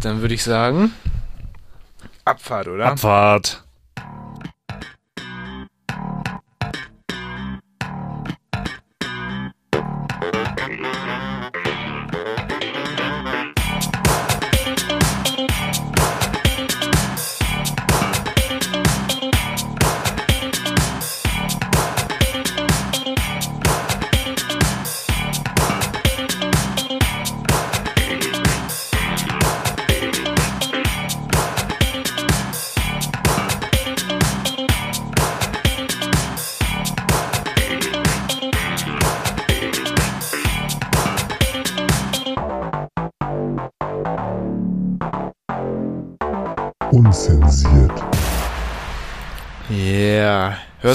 [0.00, 0.92] Dann würde ich sagen,
[2.24, 2.86] Abfahrt, oder?
[2.86, 3.62] Abfahrt.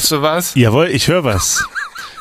[0.06, 0.54] Hörst du was?
[0.54, 1.66] Jawohl, ich höre was.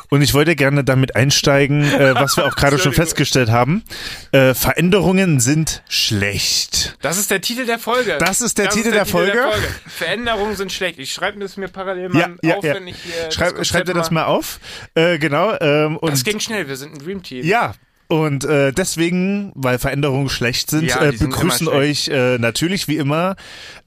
[0.09, 3.85] Und ich wollte gerne damit einsteigen, äh, was wir auch gerade schon festgestellt haben.
[4.33, 6.97] Äh, Veränderungen sind schlecht.
[7.03, 8.17] Das ist der Titel der Folge.
[8.19, 9.39] Das ist der Titel der Folge?
[9.87, 10.99] Veränderungen sind schlecht.
[10.99, 12.75] Ich schreibe das mir parallel mal Ja, ja, auf, ja.
[12.75, 13.31] wenn ich hier.
[13.31, 14.61] Schreib, das schreib dir das mal auf.
[14.95, 15.55] Äh, genau.
[15.61, 17.45] Ähm, und Das ging schnell, wir sind ein Dream Team.
[17.45, 17.75] Ja,
[18.09, 23.37] und äh, deswegen, weil Veränderungen schlecht sind, Ja, äh, begrüßen euch äh, natürlich wie immer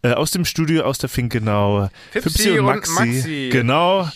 [0.01, 3.49] äh, aus dem Studio aus der Finkenau Fipsi und Maxi.
[3.51, 4.09] Genau.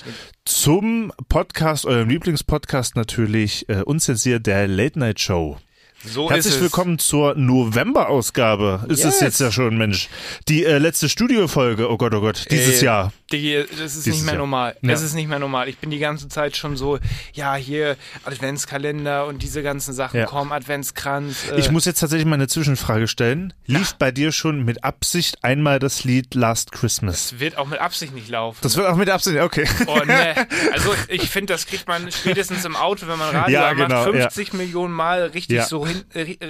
[0.46, 5.58] Zum Podcast, eurem Lieblingspodcast natürlich, äh, unzensiert der Late Night Show.
[6.04, 6.62] So Herzlich ist es.
[6.64, 8.86] willkommen zur November-Ausgabe.
[8.90, 9.20] Ist es Yes.
[9.22, 10.10] jetzt ja schon, Mensch.
[10.48, 13.14] Die äh, letzte Studiofolge, oh Gott, oh Gott, dieses Ey, Jahr.
[13.32, 14.40] Digi, das ist Dieses nicht mehr Jahr.
[14.40, 14.76] normal.
[14.82, 14.90] Ja.
[14.90, 15.68] Das ist nicht mehr normal.
[15.70, 17.00] Ich bin die ganze Zeit schon so,
[17.34, 20.26] ja, hier Adventskalender und diese ganzen Sachen Ja.
[20.26, 21.50] kommen, Adventskranz.
[21.52, 23.54] Äh, Ich muss jetzt tatsächlich mal eine Zwischenfrage stellen.
[23.66, 27.32] Lief bei dir schon mit Absicht einmal das Lied Last Christmas?
[27.34, 28.60] es wird auch mit Absicht nicht laufen.
[28.62, 29.68] Das wird auch mit Absicht, okay.
[29.88, 30.36] Oh, ne.
[30.74, 34.04] Also ich finde, das kriegt man spätestens im Auto, wenn man Radio Ja, macht, genau,
[34.04, 35.66] 50 Millionen Mal richtig Ja.
[35.66, 36.04] so hin,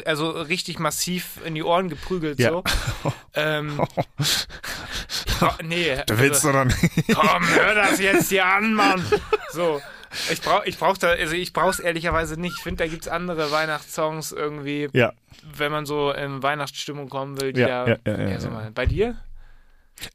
[0.05, 2.49] also richtig massiv in die Ohren geprügelt Ja.
[2.49, 2.63] so.
[3.33, 3.79] Ähm,
[5.41, 6.70] oh, nee, Du willst also, doch nicht.
[7.13, 9.03] komm, hör das jetzt hier an, Mann.
[9.51, 9.81] So.
[10.29, 12.55] Ich brauch, ich brauch da, also ich brauch's ehrlicherweise nicht.
[12.57, 15.13] Ich finde, da gibt's andere Weihnachtssongs irgendwie, Ja.
[15.55, 18.49] wenn man so in Weihnachtsstimmung kommen will, die Ja, ja, ja, ja, ja.
[18.49, 19.15] mal, bei dir?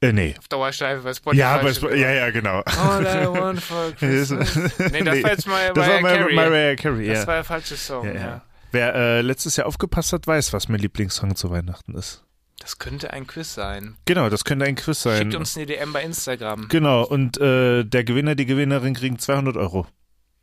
[0.02, 0.34] Äh, nee.
[0.38, 1.40] Auf Dauerschleife bei Spotify.
[1.40, 2.60] Ja, aber, steht ja, ja, genau.
[2.66, 4.54] All I want for Christmas.
[4.56, 6.34] Nee, das war jetzt mal das war Mariah.
[6.34, 7.26] Mariah Carey, Das ja.
[7.26, 8.20] war der falsche Song, ja, ja.
[8.20, 8.42] ja.
[8.72, 12.22] Wer äh, letztes Jahr aufgepasst hat, weiß, was mein Lieblingssong zu Weihnachten ist.
[12.58, 13.96] Das könnte ein Quiz sein.
[14.06, 15.18] Genau, das könnte ein Quiz sein.
[15.18, 16.68] Schickt uns eine DM bei Instagram.
[16.68, 19.86] Genau, und äh, der Gewinner, die Gewinnerin kriegen 200 Euro.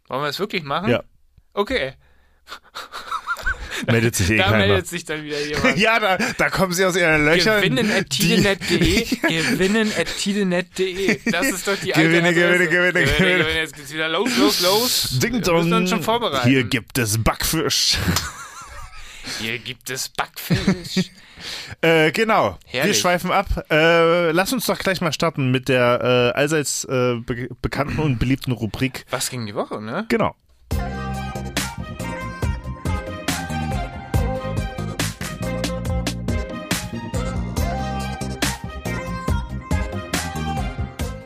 [0.08, 0.90] Wollen wir das wirklich machen?
[0.90, 1.04] Ja.
[1.54, 1.94] Okay.
[3.88, 4.58] Meldet sich eh Da keiner.
[4.68, 5.78] meldet sich dann wieder jemand.
[5.78, 7.62] ja, da, da kommen sie aus ihren Löchern.
[7.62, 9.06] Gewinnen at tidenet.de.
[9.28, 11.20] Gewinnen at tidenet.de.
[11.32, 13.38] Das ist doch die alte Gewinne, gewinne, gewinne, gewinne.
[13.40, 13.56] gewinne.
[13.56, 15.20] Jetzt geht's wieder los, los, los.
[15.20, 15.72] Ding Wir dong.
[15.74, 16.48] uns schon vorbereiten.
[16.48, 17.98] Hier gibt es Backfisch.
[19.40, 21.10] Hier gibt es Backfisch.
[21.82, 22.58] Äh, genau.
[22.72, 23.00] Wir Herrlich.
[23.00, 23.48] schweifen ab.
[23.70, 28.20] Äh, lass uns doch gleich mal starten mit der äh, allseits äh, be bekannten und
[28.20, 29.06] beliebten Rubrik.
[29.10, 30.06] Was ging die Woche, ne?
[30.10, 30.36] Genau.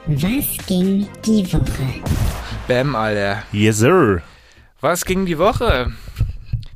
[0.10, 2.02] Was ging die Woche?
[2.68, 3.44] Bam, Alter.
[3.52, 4.22] Yes, sir.
[4.80, 5.92] Was ging die Woche?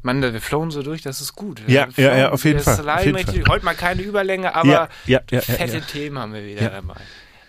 [0.03, 1.61] Mann, wir flowen so durch, das ist gut.
[1.67, 4.89] Ja, ja, ja, auf jeden Fall, auf jeden richtig- Heute mal keine Überlänge, aber Ja,
[5.05, 5.81] ja, ja, fette.
[5.81, 6.95] Themen haben wir wieder dabei.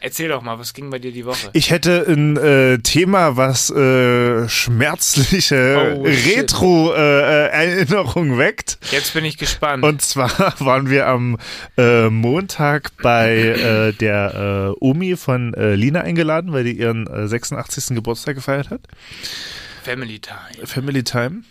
[0.05, 1.51] Erzähl doch mal, was ging bei dir die Woche?
[1.53, 6.39] Ich hätte ein äh, Thema, was äh, schmerzliche Oh, shit.
[6.39, 8.79] Retro-Erinnerung weckt.
[8.91, 9.85] Jetzt bin ich gespannt.
[9.85, 11.39] Und zwar waren wir am
[11.79, 17.29] äh, Montag bei äh, der äh, Omi von äh, Lina eingeladen, weil die ihren äh,
[17.29, 17.95] 86.
[17.95, 18.81] Geburtstag gefeiert hat.
[19.85, 20.67] Family Time.
[20.67, 21.43] Family Time.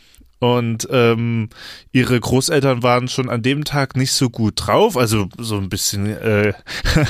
[0.44, 1.50] Und ähm,
[1.91, 6.07] ihre Großeltern waren schon an dem Tag nicht so gut drauf, also so ein bisschen
[6.07, 6.53] äh,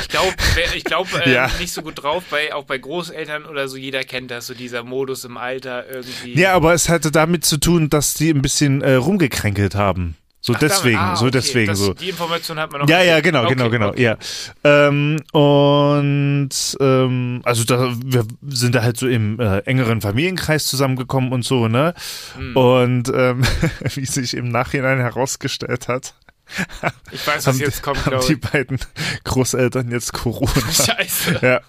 [0.02, 0.36] Ich glaube,
[0.76, 1.50] ich glaub, äh, Ja.
[1.58, 4.84] nicht so gut drauf, bei, auch bei Großeltern oder so, jeder kennt das, so dieser
[4.84, 6.38] Modus im Alter irgendwie.
[6.38, 10.18] Ja, aber es hatte damit zu tun, dass die ein bisschen äh, rumgekränkelt haben.
[10.44, 11.94] So Ach, deswegen, ah, so okay, deswegen das, so.
[11.94, 13.08] Die Information hat man noch Ja, nicht.
[13.08, 14.02] ja, genau, Okay, genau, genau, okay.
[14.02, 14.18] ja.
[14.64, 16.50] Ähm, und
[16.80, 21.68] ähm, also da, wir sind da halt so im äh, engeren Familienkreis zusammengekommen und so,
[21.68, 21.94] ne?
[22.38, 22.56] Hm.
[22.58, 23.44] Und ähm,
[23.94, 26.16] wie sich im Nachhinein herausgestellt hat,
[27.12, 28.80] Ich weiß, was jetzt kommt, haben die beiden
[29.26, 30.52] Großeltern jetzt Corona.
[30.72, 31.40] Scheiße.
[31.42, 31.60] ja.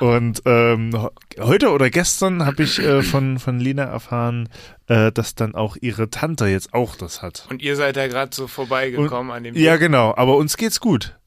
[0.00, 4.48] Und ähm, heute oder gestern habe ich äh, von, von Lina erfahren,
[4.88, 7.46] äh, dass dann auch ihre Tante jetzt auch das hat.
[7.50, 11.19] Und ihr seid da gerade so vorbeigekommen an dem Ja, genau, aber uns geht's gut.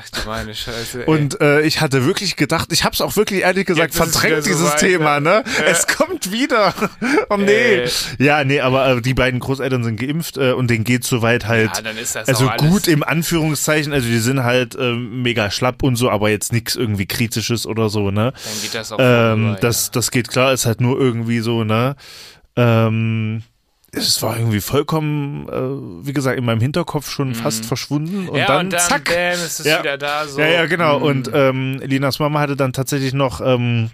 [0.00, 1.00] Ach du meine Scheiße.
[1.02, 1.06] Ey.
[1.06, 4.44] Und äh, ich hatte wirklich gedacht, ich habe es auch wirklich ehrlich gesagt Jetzt verdrängt,
[4.44, 5.44] so dieses weit, Thema, ne?
[5.58, 5.64] Ja.
[5.66, 6.74] Es kommt wieder.
[7.28, 7.84] Oh nee.
[7.84, 7.90] Äh.
[8.18, 11.70] Ja, nee, aber äh, die beiden Großeltern sind geimpft äh, und denen geht soweit halt.
[11.76, 15.82] ja, dann ist das also gut im Anführungszeichen, also die sind halt ähm, mega schlapp
[15.82, 18.32] und so, aber jetzt nichts irgendwie kritisches oder so, ne?
[18.32, 21.64] Dann geht das auch Ähm, vorüber, das, das geht klar, ist halt nur irgendwie so,
[21.64, 21.96] ne?
[22.56, 23.42] Ähm,
[23.94, 28.38] es war irgendwie vollkommen, äh, wie gesagt, in meinem Hinterkopf schon fast verschwunden und Mhm.
[28.38, 29.04] ja, dann, und dann zack.
[29.04, 29.80] bam, ist es Ja.
[29.80, 30.26] wieder da.
[30.26, 30.40] So.
[30.40, 31.00] Ja, ja, genau.
[31.00, 31.02] Mm.
[31.02, 33.90] Und ähm, Linas Mama hatte dann tatsächlich noch ähm,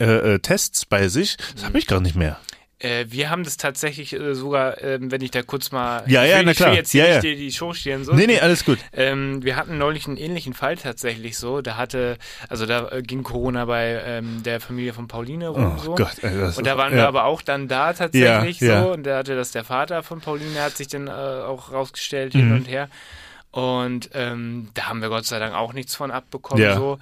[0.00, 1.36] äh, äh, Tests bei sich.
[1.54, 2.38] Das habe ich gar nicht mehr.
[2.82, 6.02] Äh, wir haben das tatsächlich äh, sogar, ähm, wenn ich da kurz mal.
[6.06, 6.72] Ja, ja, will, na klar.
[6.74, 7.20] jetzt hier Ja, ja.
[7.20, 8.04] die, die Show stehen.
[8.04, 8.14] So.
[8.14, 8.78] Nee, nee, alles gut.
[8.94, 11.60] Ähm, wir hatten neulich einen ähnlichen Fall tatsächlich so.
[11.60, 12.16] Da hatte,
[12.48, 15.74] also da äh, ging Corona bei ähm, der Familie von Pauline rum.
[15.76, 15.94] Oh so.
[15.94, 16.16] Gott.
[16.22, 16.98] Ey, Und da ist- waren ja.
[17.00, 18.82] wir aber auch dann da tatsächlich Ja, ja.
[18.84, 18.92] so.
[18.92, 22.48] Und da hatte das der Vater von Pauline, hat sich dann äh, auch rausgestellt hin
[22.48, 22.56] Mhm.
[22.56, 22.88] und her.
[23.52, 26.62] Und ähm, da haben wir Gott sei Dank auch nichts von abbekommen.
[26.62, 26.98] Ja, so.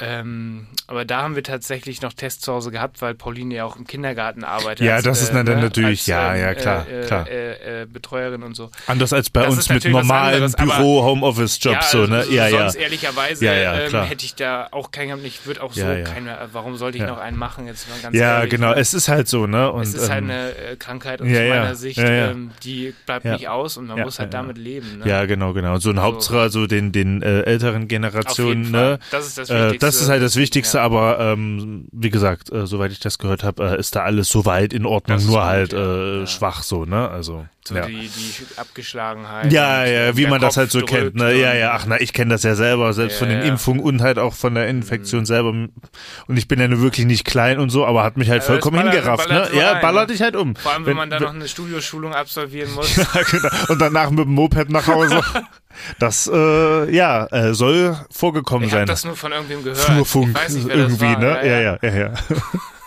[0.00, 0.20] Ja.
[0.20, 3.76] Ähm, aber da haben wir tatsächlich noch Tests zu Hause gehabt, weil Pauline ja auch
[3.76, 4.86] im Kindergarten arbeitet.
[4.86, 7.06] Ja, als, das ist äh, dann ne, natürlich- als, ja, ähm, ja, klar, äh, äh,
[7.06, 7.28] klar.
[7.28, 8.70] Äh, äh, Betreuerin und so.
[8.86, 12.18] Anders als bei Das uns mit normalen Büro, Homeoffice-Jobs, so, ne?
[12.18, 12.58] also Ja, ja.
[12.58, 15.24] sonst ehrlicherweise Ja, ja, ähm, hätte ich da auch keinen gehabt.
[15.24, 16.04] Ich würde auch so Ja, ja.
[16.04, 16.48] keinen mehr.
[16.52, 17.10] Warum sollte ich Ja.
[17.10, 17.66] noch einen machen?
[17.66, 18.70] Jetzt mal ganz Ja, ehrlich, genau.
[18.70, 18.76] ne?
[18.76, 19.70] Es ist halt so, ne?
[19.70, 21.54] Und, es ist halt ähm, eine äh, Krankheit aus ja, ja.
[21.60, 22.30] meiner Sicht, Ja, ja.
[22.30, 23.32] Ähm, die bleibt Ja.
[23.34, 24.42] nicht aus und man Ja, muss halt ja, ja.
[24.42, 24.98] damit leben.
[24.98, 25.08] Ne?
[25.08, 25.78] Ja, genau, genau.
[25.78, 28.98] So ein Hauptsache, so den, den äh, älteren Generationen, ne?
[29.10, 29.86] Das ist das Äh, Wichtigste.
[29.94, 30.84] Das ist halt das Wichtigste, Ja.
[30.84, 34.72] aber ähm, wie gesagt, äh, soweit ich das gehört habe, äh, ist da alles soweit
[34.72, 36.22] in Ordnung, nur gut, halt ja.
[36.22, 37.08] äh, schwach so, ne?
[37.08, 37.86] Also So ja.
[37.86, 39.52] die, die Abgeschlagenheit.
[39.52, 41.14] Ja, ja, äh, wie man das halt so kennt.
[41.14, 41.34] Ne?
[41.34, 43.44] Ja, ja, ach na, ich kenne das ja selber, selbst Ja, von den ja.
[43.44, 43.50] Mhm.
[43.52, 45.50] Impfungen und halt auch von der Infektion selber.
[45.50, 45.70] Und
[46.36, 48.78] ich bin ja nur wirklich nicht klein und so, aber hat mich halt das vollkommen
[48.78, 49.28] ballert- hingerafft.
[49.28, 49.58] ballert ne?
[49.60, 50.14] Ja, ballert ne?
[50.14, 50.56] dich halt um.
[50.56, 52.96] Vor allem, wenn, man dann noch eine Studioschulung absolvieren muss.
[52.96, 53.48] Ja, genau.
[53.68, 55.22] Und danach mit dem Moped nach Hause.
[56.00, 58.86] Das, äh, ja, äh, soll vorgekommen Ich habe sein.
[58.88, 59.78] das nur von irgendwem gehört.
[59.78, 61.38] Flurfunk ich nicht, irgendwie, ne?
[61.46, 62.14] Ja, ja, ja, ja.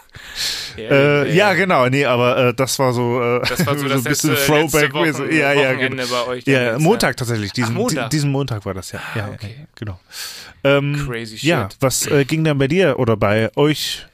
[0.77, 0.89] Ja,
[1.23, 4.03] Äh, ja, genau, nee, aber äh, das war so, äh, Das war so das ein
[4.03, 4.93] bisschen letzte, Throwback.
[4.93, 6.03] letzte Wochen, ja, ja, genau.
[6.07, 6.45] bei euch.
[6.45, 8.09] Ja, Montag tatsächlich, diesen, Ach, Montag.
[8.09, 8.99] diesen Montag war das, ja.
[9.15, 9.55] ja, Ah, okay.
[9.59, 9.99] ja genau.
[10.63, 11.49] Ähm, Crazy shit.
[11.49, 14.05] Ja, was äh, ging dann bei dir oder bei euch,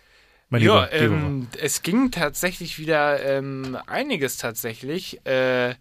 [0.50, 0.98] mein Ja, Lieber?
[1.00, 1.16] Lieber?
[1.16, 5.24] ähm, es ging tatsächlich wieder ähm, einiges tatsächlich.
[5.26, 5.76] Äh,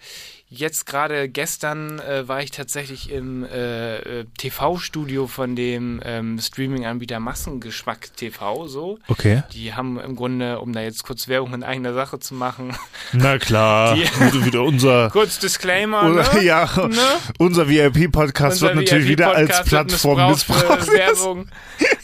[0.50, 7.20] jetzt gerade gestern äh, war ich tatsächlich im äh, äh, TV-Studio von dem ähm, Streaming-Anbieter
[7.20, 8.98] Massengeschmack TV so.
[9.08, 9.42] Okay.
[9.52, 12.76] Die haben im Grunde, um da jetzt kurz Werbung in eigener Sache zu machen,
[13.12, 16.42] Na klar, Die- wieder, wieder unser, kurz Disclaimer, oder, ne?
[16.42, 16.96] ja, Ne?
[17.38, 20.92] unser VIP-Podcast wird Unser natürlich wieder als VIP-Podcast wird Plattform missbraucht missbraucht.
[20.92, 21.48] Werbung.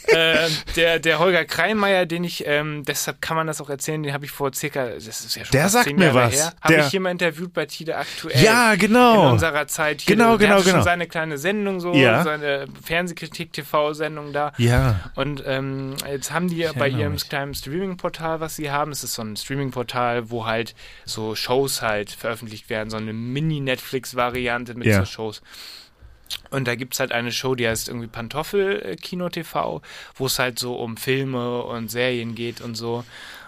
[0.07, 4.13] Äh, der, der Holger Kreinmeier, den ich, ähm, deshalb kann man das auch erzählen, den
[4.13, 6.33] habe ich vor circa, das ist ja schon Der sagt zehn mir Jahre was.
[6.35, 8.41] her, habe ich hier mal interviewt bei Tide aktuell.
[8.43, 9.31] Ja, In genau.
[9.31, 10.15] unserer Zeit hier.
[10.15, 10.69] Genau, genau, genau.
[10.75, 12.23] schon seine kleine Sendung so, Ja.
[12.23, 14.53] seine Fernsehkritik-TV-Sendung da.
[14.57, 17.29] Ja, Und ähm, jetzt haben die bei erinnere ihrem mich.
[17.29, 20.75] kleinen Streaming-Portal, was sie haben, es ist so ein Streaming-Portal, wo halt
[21.05, 24.99] so Shows halt veröffentlicht werden, so eine Mini-Netflix-Variante mit Ja.
[24.99, 25.41] so Shows.
[26.49, 29.81] Und da gibt's halt eine Show, die heißt irgendwie Pantoffel-Kino-TV,
[30.15, 33.03] wo es halt so um Filme und Serien geht und so.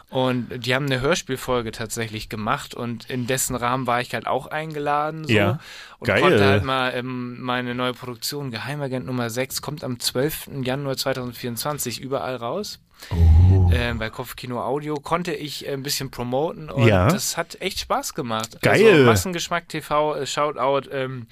[0.09, 4.47] Und die haben eine Hörspielfolge tatsächlich gemacht und in dessen Rahmen war ich halt auch
[4.47, 5.25] eingeladen.
[5.27, 5.59] So, Ja.
[6.00, 6.21] Und Geil.
[6.21, 10.50] konnte halt mal ähm, meine neue Produktion, Geheimagent Nummer 6, kommt am 12.
[10.63, 12.80] Januar 2024 überall raus.
[13.12, 13.69] Oh.
[13.73, 17.09] Ähm, bei Kopfkino Audio konnte ich äh, ein bisschen promoten und Ja.
[17.09, 18.62] das hat echt Spaß gemacht.
[18.62, 18.85] Geil.
[18.89, 21.27] Also Massengeschmack TV, äh, Shoutout, ähm,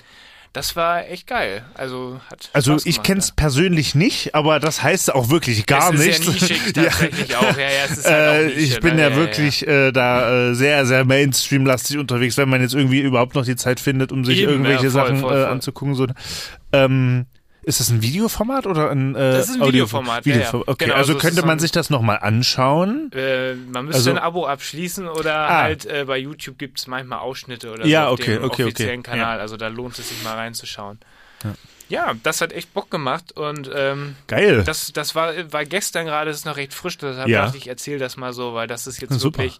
[0.55, 1.63] das war echt geil.
[1.73, 5.93] Also hat also Spaß ich gemacht, kenn's persönlich nicht, aber das heißt auch wirklich gar
[5.93, 6.25] es ist nichts.
[6.25, 7.39] Ja nischig tatsächlich Ja.
[7.39, 7.57] auch.
[7.57, 9.01] Ja, ja, es ist halt Äh, auch Nische, ich bin ne?
[9.01, 13.45] ja, wirklich Äh, da äh, sehr, sehr Mainstream-lastig unterwegs, wenn man jetzt irgendwie überhaupt noch
[13.45, 15.45] die Zeit findet, um sich Eben, irgendwelche ja, voll, Sachen voll, äh, voll.
[15.51, 15.95] anzugucken.
[15.95, 16.07] So.
[16.71, 17.25] Ähm,
[17.65, 20.37] ist das ein Videoformat oder ein, äh, Das ist ein Videoformat, ja, ja.
[20.39, 20.67] Videoformat.
[20.67, 23.11] Okay, Genau, also so könnte man sich das nochmal anschauen.
[23.13, 25.61] Äh, man müsste Also- ein Abo abschließen oder Ah.
[25.63, 28.45] halt äh, bei YouTube gibt es manchmal Ausschnitte oder Ja, so auf okay, dem okay,
[28.53, 28.63] okay.
[28.65, 29.37] offiziellen Kanal.
[29.37, 29.41] Ja.
[29.41, 30.99] Also da lohnt es sich mal reinzuschauen.
[31.43, 31.53] Ja.
[32.23, 34.63] Das hat echt Bock gemacht und ähm, Geil.
[34.65, 37.45] das, das war, war gestern gerade, das ist noch recht frisch, deshalb Ja.
[37.45, 39.39] dachte ich, erzähl das mal so, weil das ist jetzt Super.
[39.43, 39.59] wirklich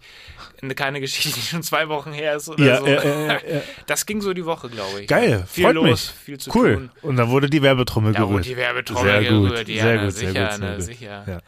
[0.62, 2.86] eine, keine Geschichte, die schon zwei Wochen her ist oder ja, so.
[2.86, 5.08] äh, äh, Das ging so die Woche, glaube ich.
[5.08, 6.10] geil, Viel freut los, mich.
[6.24, 6.74] viel zu cool.
[6.74, 6.90] tun.
[7.02, 8.46] Und dann wurde die Werbetrommel Ja, wo gerührt.
[8.46, 10.82] die Werbetrommel Sehr gut, gerührt, ja, sehr na, gut, sehr sicher, gut, sehr na, gut.
[10.84, 11.24] sicher.
[11.26, 11.38] Ja.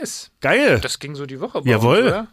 [0.00, 0.80] Yes, Geil.
[0.80, 1.98] das ging so die Woche bei Jawohl.
[1.98, 2.26] uns, oder?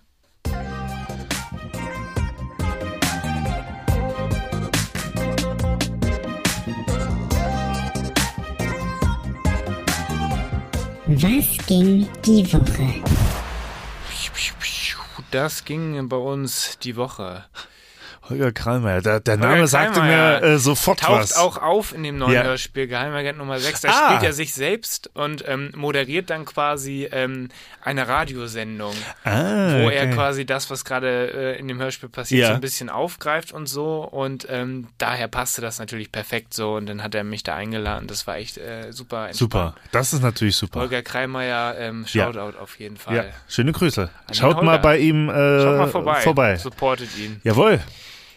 [11.24, 13.01] Was ging die Woche?
[15.32, 17.46] Das ging bei uns die Woche.
[18.30, 21.38] Holger Krallmeier, der, der Holger Name sagte mir Krallmeier äh, sofort Taucht was.
[21.38, 22.44] auch auf in dem neuen Ja.
[22.44, 23.82] Hörspiel Geheimagent Nummer 6.
[23.82, 24.08] Da Ah.
[24.08, 27.50] spielt er sich selbst und ähm, moderiert dann quasi ähm,
[27.82, 30.12] eine Radiosendung, ah, wo er okay.
[30.13, 32.48] quasi das, was gerade äh, in dem Hörspiel passiert, Ja.
[32.48, 34.03] so ein bisschen aufgreift und so.
[34.03, 36.75] Und ähm, daher passte das natürlich perfekt so.
[36.75, 38.08] Und dann hat er mich da eingeladen.
[38.08, 39.36] Das war echt äh, super entspannt.
[39.38, 40.80] Super, das ist natürlich super.
[40.80, 42.32] Holger Kreimeier, ähm, Ja.
[42.32, 43.15] Shoutout auf jeden Fall.
[43.18, 44.10] Ja, schöne Grüße.
[44.32, 44.77] Schaut mal Holger.
[44.82, 46.22] bei ihm äh, Schaut mal vorbei.
[46.22, 46.56] vorbei.
[46.56, 47.42] Supportet ihn.
[47.44, 47.82] Jawohl.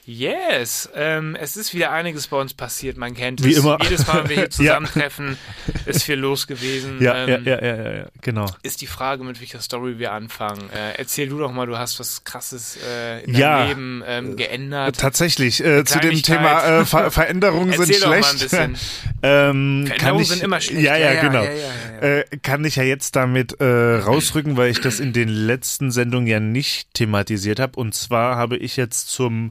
[0.08, 3.58] Yes, ähm, es ist wieder einiges bei uns passiert, man kennt Wie es.
[3.58, 3.76] immer.
[3.82, 4.50] Jedes Mal, wenn wir hier Ja.
[4.50, 5.36] zusammentreffen,
[5.84, 7.02] ist viel los gewesen.
[7.02, 8.46] Ja, ähm, ja, ja, ja, ja, ja, genau.
[8.62, 10.70] Ist die Frage, mit welcher Story wir anfangen.
[10.70, 13.58] Äh, erzähl du doch mal, du hast was Krasses äh, in Ja.
[13.64, 14.96] deinem Leben ähm, geändert.
[14.96, 16.22] Tatsächlich, äh, zu dem.
[16.22, 18.54] Thema äh, Ver Veränderungen sind Erzähl doch mal schlecht.
[18.54, 18.76] ein bisschen.
[19.24, 20.82] ähm, Veränderungen ich, sind immer schlecht.
[20.82, 21.42] Ja, ja, Ja, ja, genau.
[21.42, 22.18] ja, ja, ja, ja.
[22.20, 26.28] Äh, kann ich ja jetzt damit äh, rausrücken, weil ich das in den letzten Sendungen
[26.28, 27.78] ja nicht thematisiert habe.
[27.78, 29.50] Und zwar habe ich jetzt zum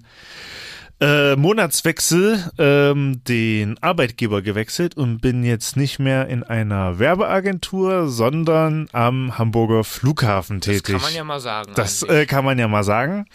[1.02, 8.88] äh, Monatswechsel ähm, den Arbeitgeber gewechselt und bin jetzt nicht mehr in einer Werbeagentur, sondern
[8.94, 10.94] am Hamburger Flughafen das tätig.
[10.94, 11.74] kann man ja mal sagen.
[11.76, 13.26] Das äh, kann man ja mal sagen.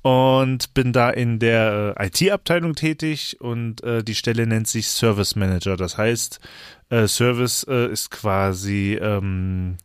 [0.00, 5.34] Und bin da in der äh, IT-Abteilung tätig und äh, die Stelle nennt sich Service
[5.34, 5.78] Manager.
[5.78, 6.40] Das heißt,
[6.90, 9.78] äh, Service äh, ist quasi ähm,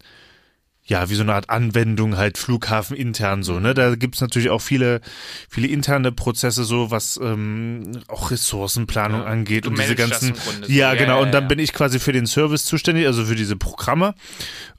[0.90, 3.60] ja wie so eine Art Anwendung halt Flughafen intern so.
[3.60, 5.00] Ne, da gibt's natürlich auch viele
[5.48, 9.28] viele interne Prozesse so, was ähm, auch Ressourcenplanung Ja.
[9.28, 10.34] angeht und diese ganzen.
[10.34, 10.74] Grunde so.
[10.74, 11.18] Ja, Ja, genau.
[11.20, 11.48] ja, und dann ja.
[11.48, 14.16] bin ich quasi für den Service zuständig, also für diese Programme.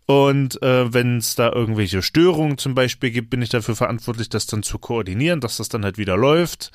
[0.07, 4.47] Und äh, wenn es da irgendwelche Störungen zum Beispiel gibt, bin ich dafür verantwortlich, das
[4.47, 6.73] dann zu koordinieren, dass das dann halt wieder läuft.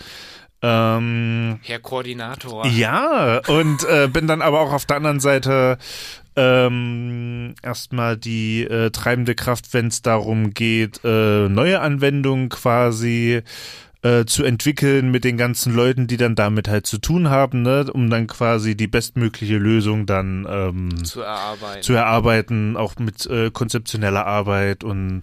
[0.62, 2.66] Ähm, Herr Koordinator.
[2.68, 5.78] ja, und äh, bin dann aber auch auf der anderen Seite
[6.36, 13.42] ähm, erstmal die äh, treibende Kraft, wenn es darum geht, äh, neue Anwendungen quasi
[14.02, 17.86] äh, zu entwickeln mit den ganzen Leuten, die dann damit halt zu tun haben, ne,
[17.92, 21.82] um dann quasi die bestmögliche Lösung dann ähm, Zu erarbeiten.
[21.82, 25.22] zu erarbeiten, auch mit äh, konzeptioneller Arbeit und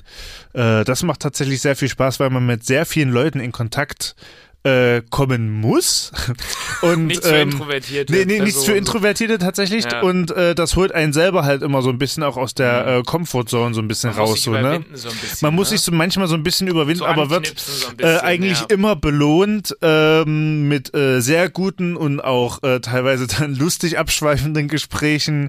[0.55, 4.17] äh, das macht tatsächlich sehr viel Spaß, weil man mit sehr vielen Leuten in Kontakt
[4.65, 6.13] äh, kommen muss
[6.83, 8.13] und Nichts für ähm, Introvertierte.
[8.13, 8.79] Nee, nee, nichts für Personen.
[8.79, 9.85] Introvertierte tatsächlich.
[9.85, 10.03] Ja.
[10.03, 13.03] Und äh, das holt einen selber halt immer so ein bisschen auch aus der äh,
[13.03, 14.43] Comfortzone so ein bisschen Man raus.
[14.43, 14.85] So, ne?
[14.95, 15.77] so bisschen, Man muss ne?
[15.77, 18.61] sich so manchmal so ein bisschen überwinden, So aber wird so ein äh, bisschen, eigentlich
[18.61, 18.67] ja.
[18.69, 25.43] immer belohnt ähm, mit äh, sehr guten und auch äh, teilweise dann lustig abschweifenden Gesprächen
[25.43, 25.49] Mhm.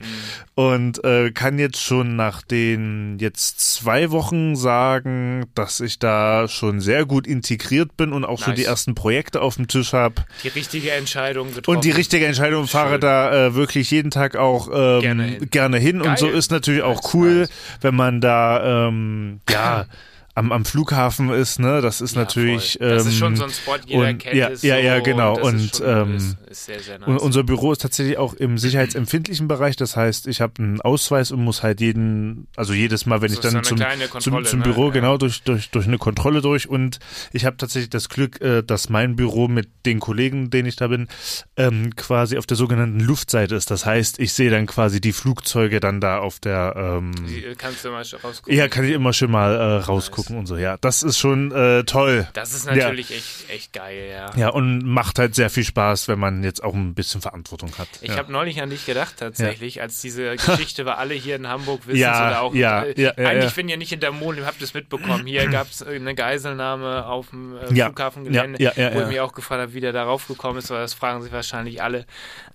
[0.55, 6.79] und äh, kann jetzt schon nach den jetzt zwei Wochen sagen, dass ich da schon
[6.81, 8.59] sehr gut integriert bin und auch so Nice.
[8.59, 10.15] die ersten Projekte auf dem Tisch habe.
[10.43, 11.75] Die richtige Entscheidung getroffen.
[11.75, 13.01] Und die richtige Entscheidung fahre Schön.
[13.01, 15.49] da äh, wirklich jeden Tag auch ähm, Gerne hin.
[15.51, 16.01] gerne hin.
[16.01, 17.49] Und so ist natürlich auch cool,
[17.81, 19.85] wenn man da ähm, ja
[20.35, 21.81] am, am Flughafen ist, ne?
[21.81, 22.77] Das ist Ja, natürlich.
[22.79, 22.89] voll.
[22.89, 24.63] Das ist schon ähm, so ein Spot, jeder und- kennt ja, es.
[24.63, 25.35] ja, ja, so, genau.
[25.35, 27.07] Das Und, ähm, ist, ist sehr, sehr nice.
[27.07, 29.75] Und unser Büro ist tatsächlich auch im sicherheitsempfindlichen Bereich.
[29.75, 33.37] Das heißt, ich habe einen Ausweis und muss halt jeden, also jedes Mal, wenn Das
[33.37, 33.77] ich dann zum,
[34.19, 34.63] zum, zum ne?
[34.65, 34.91] Büro, Ja.
[34.93, 36.67] genau, durch, durch, durch eine Kontrolle durch.
[36.67, 36.97] Und
[37.31, 40.87] ich habe tatsächlich das Glück, äh, dass mein Büro mit den Kollegen, denen ich da
[40.87, 41.09] bin,
[41.57, 43.69] ähm, quasi auf der sogenannten Luftseite ist.
[43.69, 47.55] Das heißt, ich sehe dann quasi die Flugzeuge dann da auf der ähm, Die, äh,
[47.55, 48.57] kannst du mal rausgucken.
[48.57, 50.57] ja, kann ich immer schön mal äh, rausgucken und so.
[50.57, 52.27] Ja, das ist schon äh, toll.
[52.33, 54.31] Das ist natürlich echt, echt geil, ja.
[54.35, 57.87] Ja, und macht halt sehr viel Spaß, wenn man jetzt auch ein bisschen Verantwortung hat.
[58.01, 58.17] Ich ja.
[58.17, 61.99] habe neulich an dich gedacht tatsächlich, als diese Geschichte war, alle hier in Hamburg wissen
[61.99, 63.55] Ja, oder auch ja, äh, ja, ja, eigentlich ja.
[63.55, 65.25] bin ja nicht hinter Mond, ihr habt es mitbekommen.
[65.25, 69.03] Hier gab es eine Geiselnahme auf dem äh, Ja, Flughafengelände, ja, ja, ja, wo ja.
[69.03, 71.81] ich mich auch gefragt habe, wie der darauf gekommen ist, weil das fragen sich wahrscheinlich
[71.81, 72.05] alle.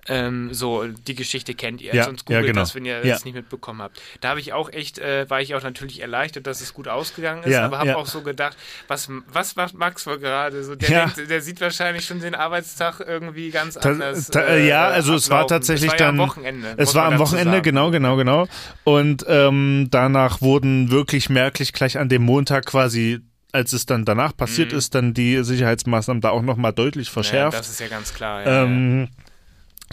[0.08, 2.60] Ähm, so, die Geschichte kennt ihr, Ja, sonst ja, googelt genau.
[2.62, 3.12] das, wenn ihr Ja.
[3.14, 4.00] das nicht mitbekommen habt.
[4.20, 7.42] Da habe ich auch echt, äh, war ich auch natürlich erleichtert, dass es gut ausgegangen
[7.42, 7.96] ist, Ja, aber habe ja.
[7.96, 8.56] auch so gedacht,
[8.88, 10.64] was, was macht Max wohl gerade?
[10.64, 11.06] So, der, Ja.
[11.06, 14.28] denkt, der sieht wahrscheinlich schon den Arbeitstag irgendwie ganz anders.
[14.28, 15.48] ta- äh, ja, also es war ablaufen.
[15.56, 16.16] tatsächlich es war dann.
[16.16, 16.74] Ja am Wochenende.
[16.76, 18.46] Es war am Wochenende, genau, genau, genau.
[18.84, 23.20] Und ähm, danach wurden wirklich merklich gleich an dem Montag quasi,
[23.52, 27.58] als es dann danach passiert ist, dann die Sicherheitsmaßnahmen da auch nochmal deutlich Ja, verschärft.
[27.58, 28.42] das ist ja ganz klar.
[28.44, 29.27] Ja, ähm, so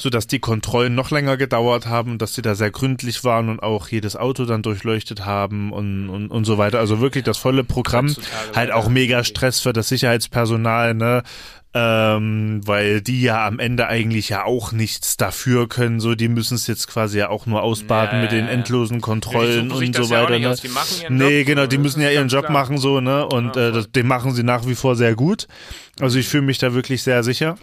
[0.10, 3.88] dass die Kontrollen noch länger gedauert haben, dass sie da sehr gründlich waren und auch
[3.88, 6.80] jedes Auto dann durchleuchtet haben und, und, und so weiter.
[6.80, 8.08] Also wirklich das volle Programm.
[8.08, 11.24] Heutzutage Halt auch mega Stress für das Sicherheitspersonal, ne?
[11.78, 16.56] Ähm, weil die ja am Ende eigentlich ja auch nichts dafür können, so die müssen
[16.56, 20.40] es jetzt quasi ja auch nur ausbaden Ja, mit den endlosen Kontrollen und so weiter.
[20.40, 20.56] Ne?
[21.10, 22.54] nee, Job, genau, die das müssen ja ihren Job klar.
[22.54, 23.28] machen, so, ne?
[23.28, 25.50] Und Ja, äh, das, den machen sie nach wie vor sehr gut.
[26.00, 27.58] Also ich fühle mich da wirklich sehr sicher.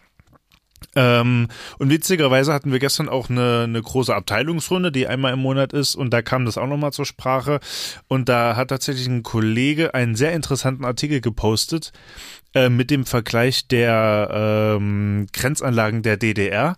[0.95, 1.49] Ähm,
[1.79, 5.95] und witzigerweise hatten wir gestern auch eine, eine große Abteilungsrunde, die einmal im Monat ist,
[5.95, 7.61] und da kam das auch nochmal zur Sprache.
[8.09, 11.93] Und da hat tatsächlich ein Kollege einen sehr interessanten Artikel gepostet
[12.55, 16.77] äh, mit dem Vergleich der ähm, Grenzanlagen der DDR.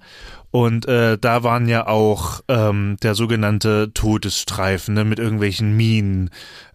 [0.51, 6.31] Und äh, da waren ja auch ähm, der sogenannte Todesstreifen ne, mit irgendwelchen Minen.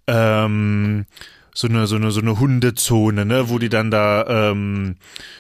[0.06, 1.06] Ähm,
[1.54, 4.96] so eine so eine so eine Hundezone, ne, wo die dann da ähm,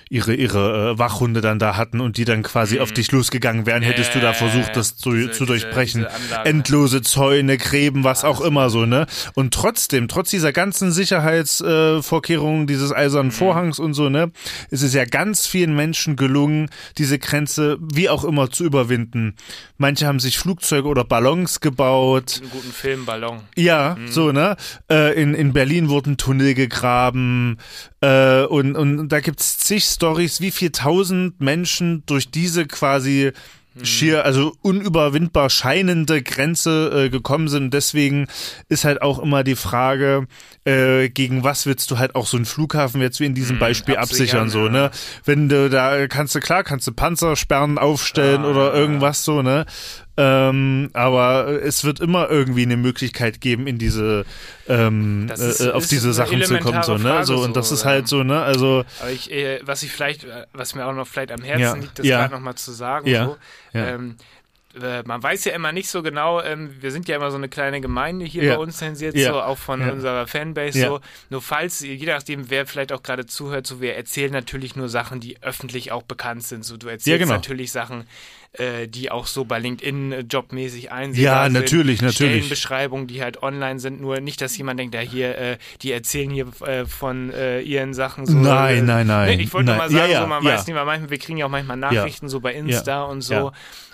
[0.09, 2.81] ihre ihre äh, Wachhunde dann da hatten und die dann quasi Mhm.
[2.81, 6.07] auf dich losgegangen wären, hättest du da versucht, das zu, diese- zu durchbrechen.
[6.27, 6.35] diese.
[6.45, 9.05] Endlose Zäune, Gräben, was auch immer so, ne?
[9.35, 12.95] Und trotzdem, trotz dieser ganzen Sicherheitsvorkehrungen, äh, dieses Mhm.
[12.97, 14.31] eisernen Vorhangs und so, ne,
[14.69, 19.35] ist es ja ganz vielen Menschen gelungen, diese Grenze wie auch immer zu überwinden.
[19.77, 22.39] Manche haben sich Flugzeuge oder Ballons gebaut.
[22.41, 23.41] Einen guten Film, Ballon.
[23.55, 24.07] Ja, Mhm.
[24.11, 24.57] so, ne?
[24.89, 27.57] Äh, in, in Berlin wurden Tunnel gegraben
[27.99, 33.33] äh, und, und da gibt's zig Stories, wie viel tausend Menschen durch diese quasi
[33.75, 33.85] Mhm.
[33.85, 37.73] schier, also unüberwindbar scheinende Grenze äh, gekommen sind.
[37.73, 38.27] Deswegen
[38.67, 40.27] ist halt auch immer die Frage,
[40.65, 43.95] äh, gegen was willst du halt auch so einen Flughafen jetzt wie in diesem Beispiel
[43.95, 44.71] absichern, absichern, so, ja.
[44.71, 44.91] ne?
[45.23, 49.65] Wenn du da kannst du klar, kannst du Panzersperren aufstellen Ah, oder irgendwas so, ne?
[50.21, 54.25] Ähm, aber es wird immer irgendwie eine Möglichkeit geben, in diese
[54.67, 57.23] ähm, ist- äh, auf diese Sachen zu kommen, so, ne?
[57.25, 58.41] So, und das so, ist halt so, ne?
[58.41, 61.61] Also Aber ich, äh, was ich vielleicht, äh, was mir auch noch vielleicht am Herzen
[61.61, 62.17] Ja, liegt, das ja.
[62.19, 63.07] gerade nochmal zu sagen.
[63.07, 63.37] Ja, So.
[63.71, 63.87] ja.
[63.95, 64.17] Ähm,
[64.81, 67.49] äh, man weiß ja immer nicht so genau, ähm, wir sind ja immer so eine
[67.49, 68.55] kleine Gemeinde hier Ja.
[68.55, 69.31] bei uns zensiert, Ja.
[69.33, 69.91] so auch von Ja.
[69.91, 70.87] unserer Fanbase Ja.
[70.89, 70.99] so.
[71.29, 75.19] Nur falls, je nachdem, wer vielleicht auch gerade zuhört, so wir erzählen natürlich nur Sachen,
[75.19, 76.63] die öffentlich auch bekannt sind.
[76.65, 77.33] So du erzählst genau.
[77.33, 78.05] natürlich Sachen,
[78.53, 81.53] äh, die auch so bei LinkedIn äh, jobmäßig einsehbar Ja, sind.
[81.53, 82.15] natürlich, natürlich.
[82.15, 86.29] Stellenbeschreibungen, die halt online sind, nur nicht, dass jemand denkt, ja hier, äh, die erzählen
[86.31, 88.33] hier äh, von äh, ihren Sachen so.
[88.33, 89.77] Nein, nein, nein, Nee, ich wollte nein.
[89.77, 90.51] mal sagen, Ja, ja, so, man ja.
[90.53, 93.51] weiß nicht, weil manchmal, wir kriegen ja auch manchmal Nachrichten so bei Insta und so.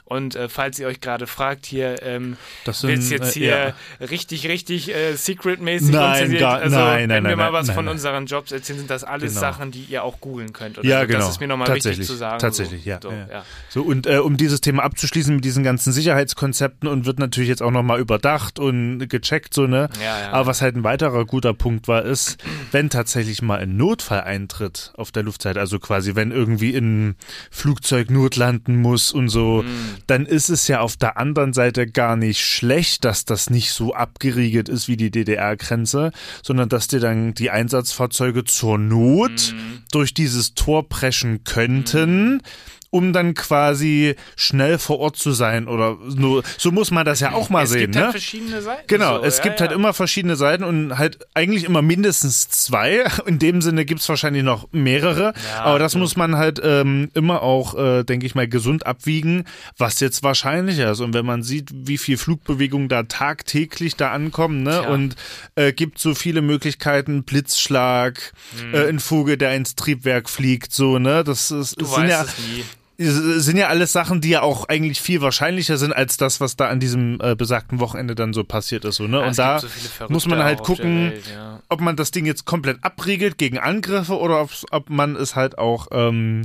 [0.10, 0.16] Ja.
[0.16, 3.74] Und äh, falls ihr euch gerade fragt, hier, ähm, Das wird's sind, jetzt äh, hier
[4.00, 7.68] richtig, richtig äh, secret-mäßig Nein, gar- also, nein, nein, wenn wir nein, mal nein, was
[7.68, 7.94] nein, von nein.
[7.96, 9.42] unseren Jobs erzählen, sind das alles Genau.
[9.42, 10.78] Sachen, die ihr auch googeln könnt.
[10.78, 11.08] Oder Ja, so.
[11.08, 11.20] genau.
[11.20, 12.08] Das ist mir nochmal wichtig Tatsächlich.
[12.08, 12.40] zu sagen.
[12.40, 12.90] Tatsächlich, so.
[12.90, 13.28] ja, So, ja.
[13.32, 13.46] ja.
[13.70, 17.62] So, und äh, um dieses Thema abzuschließen mit diesen ganzen Sicherheitskonzepten und wird natürlich jetzt
[17.64, 19.90] auch nochmal überdacht und gecheckt, so, ne?
[20.00, 20.32] Ja, ja.
[20.34, 22.38] Aber was halt ein weiterer guter Punkt war, ist,
[22.72, 27.16] wenn tatsächlich mal ein Notfall eintritt auf der Luftseite, also quasi, wenn irgendwie ein
[27.50, 29.95] Flugzeug notlanden muss und so, Mhm.
[30.08, 33.94] Dann ist es ja auf der anderen Seite gar nicht schlecht, dass das nicht so
[33.94, 36.12] abgeriegelt ist wie die DDR-Grenze,
[36.44, 39.84] sondern dass dir dann die Einsatzfahrzeuge zur Not Mhm.
[39.92, 42.42] durch dieses Tor preschen könnten.
[42.96, 47.34] Um dann quasi schnell vor Ort zu sein oder so, so muss man das ja
[47.34, 48.02] auch mal es sehen, gibt ne?
[48.04, 48.88] halt verschiedene Seiten.
[48.88, 49.26] Genau, so.
[49.26, 49.66] es ja, gibt ja.
[49.66, 53.04] halt immer verschiedene Seiten und halt eigentlich immer mindestens zwei.
[53.26, 55.34] In dem Sinne gibt's wahrscheinlich noch mehrere.
[55.56, 59.44] Ja, aber das muss man halt ähm, immer auch, äh, denke ich mal, gesund abwiegen,
[59.78, 61.02] was jetzt wahrscheinlicher ist.
[61.02, 64.84] Und wenn man sieht, wie viel Flugbewegungen da tagtäglich da ankommen, ne?
[64.84, 65.18] Und
[65.56, 68.74] äh, gibt so viele Möglichkeiten, Blitzschlag, Hm.
[68.74, 71.24] äh, ein Vogel, der ins Triebwerk fliegt, so, ne?
[71.26, 72.36] Das ist, Du sind ja es.
[72.98, 76.70] Sind ja alles Sachen, die ja auch eigentlich viel wahrscheinlicher sind als das, was da
[76.70, 78.96] an diesem äh, besagten Wochenende dann so passiert ist.
[78.96, 79.20] So, ne?
[79.20, 79.68] Ja, Und da so
[80.08, 81.62] muss man halt gucken, Welt, ja.
[81.68, 85.88] ob man das Ding jetzt komplett abriegelt gegen Angriffe oder ob man es halt auch
[85.92, 86.44] ähm,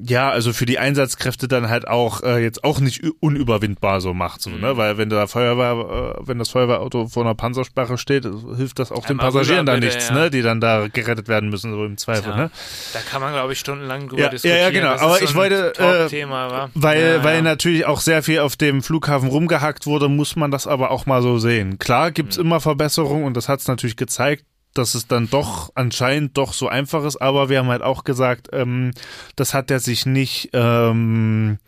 [0.00, 4.42] ja, also für die Einsatzkräfte dann halt auch äh, jetzt auch nicht unüberwindbar so macht,
[4.42, 4.60] so, Mhm.
[4.60, 4.76] ne?
[4.76, 8.24] Weil wenn da Feuerwehr, äh, wenn das Feuerwehrauto vor einer Panzersperre steht,
[8.56, 10.14] hilft das auch den Einmal Passagieren da nichts, ja.
[10.14, 10.30] ne?
[10.30, 12.50] Die dann da gerettet werden müssen, so im Zweifel, Tja, ne?
[12.92, 14.58] Da kann man, glaube ich, stundenlang drüber Ja, diskutieren.
[14.58, 14.90] ja, ja, genau.
[14.92, 16.26] Das Aber so ich wollte, äh?
[16.74, 17.42] Weil, ja, weil ja.
[17.42, 21.22] natürlich auch sehr viel auf dem Flughafen rumgehackt wurde, muss man das aber auch mal
[21.22, 21.78] so sehen.
[21.78, 26.52] Klar gibt's immer Verbesserungen und das hat's natürlich gezeigt, dass es dann doch anscheinend doch
[26.52, 28.92] so einfach ist, aber wir haben halt auch gesagt, ähm,
[29.36, 31.58] das hat er sich nicht ähm,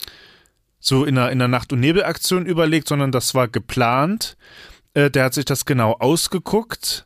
[0.79, 4.37] so in einer, in einer Nacht- und Nebelaktion überlegt, sondern das war geplant.
[4.95, 7.06] Äh, der hat sich das genau ausgeguckt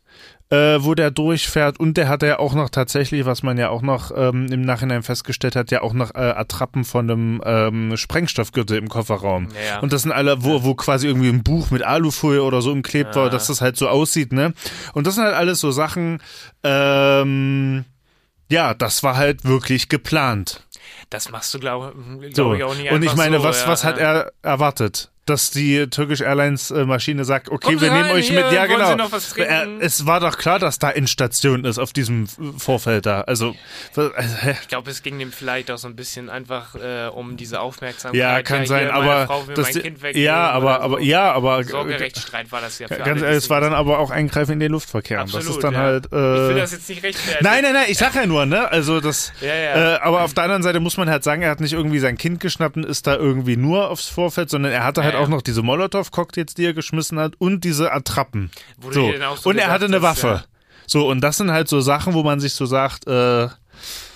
[0.51, 3.81] äh, wo der durchfährt und der hat ja auch noch tatsächlich, was man ja auch
[3.81, 8.77] noch ähm, im Nachhinein festgestellt hat, ja auch noch äh, Attrappen von einem ähm, Sprengstoffgürtel
[8.77, 9.47] im Kofferraum.
[9.65, 9.79] Ja.
[9.79, 13.15] Und das sind alle, wo, wo quasi irgendwie ein Buch mit Alufolie oder so umklebt
[13.15, 14.53] war, dass das halt so aussieht, ne?
[14.93, 16.21] Und das sind halt alles so Sachen,
[16.63, 17.85] ähm,
[18.49, 20.67] ja, das war halt wirklich geplant.
[21.09, 22.53] Das machst du, glaube glaub So.
[22.53, 24.13] ich, auch nicht und ich meine, so, was, ja, was hat ja.
[24.13, 25.10] er erwartet?
[25.25, 28.51] Dass die Turkish Airlines äh, Maschine sagt, okay, Sie wir nehmen euch hier, mit.
[28.51, 28.89] Ja, genau.
[28.89, 29.79] Sie noch was trinken?
[29.79, 33.21] Äh, es war doch klar, dass da Endstation ist auf diesem äh, Vorfeld da.
[33.21, 33.55] Also,
[33.97, 34.09] äh,
[34.61, 38.19] Ich glaube, es ging dem vielleicht auch so ein bisschen einfach äh, um diese Aufmerksamkeit.
[38.19, 40.81] ja, kann hier, sein, aber Frau will das, mein Kind wegnehmen ja, aber so.
[40.81, 44.09] aber ja, aber Sorgerechtsstreit war das ja für ganz ehrlich, es war dann aber auch
[44.11, 45.21] Eingreifen in den Luftverkehr.
[45.21, 45.79] Und das Absolut, ist dann ja.
[45.79, 46.05] halt.
[46.07, 47.43] ich will Äh, das jetzt nicht rechtfertigen.
[47.43, 48.71] nein, nein, nein, ich sag ja nur, ne?
[48.71, 49.31] Also das.
[49.39, 49.95] Ja, ja.
[49.95, 52.17] Äh, aber auf der anderen Seite muss man halt sagen, er hat nicht irgendwie sein
[52.17, 55.25] Kind geschnappt und ist da irgendwie nur aufs Vorfeld, sondern er hatte halt Ja, ja.
[55.25, 58.51] auch noch diese Molotow-Cocktails, die er geschmissen hat und diese Attrappen.
[58.81, 59.11] Du So.
[59.35, 60.27] so und er hatte eine Waffe.
[60.27, 60.43] ja.
[60.87, 63.47] So, und das sind halt so Sachen, wo man sich so sagt, äh,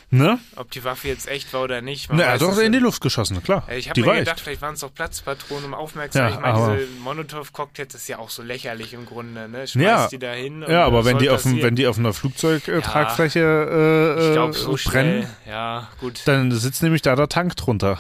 [0.10, 0.40] ne?
[0.58, 2.10] Ob die Waffe jetzt echt war oder nicht.
[2.10, 2.84] man Na, er hat doch in die ja.
[2.84, 3.64] Luft geschossen, klar.
[3.70, 4.42] Ja, Ich habe mir gedacht, echt.
[4.42, 6.24] vielleicht waren es doch Platzpatronen, um aufmerksam.
[6.28, 9.68] Ja, ich meine, diese Molotow-Cocktails ist ja auch so lächerlich im Grunde, ne?
[9.68, 10.08] Schmeißt Ja.
[10.10, 10.66] die da hin.
[10.68, 14.72] Ja, aber wenn die, auf dem, wenn die auf einer Flugzeugtragfläche äh, ich äh, so
[14.84, 16.22] brennen, schnell, ja, gut.
[16.26, 18.00] dann sitzt nämlich da der Tank drunter.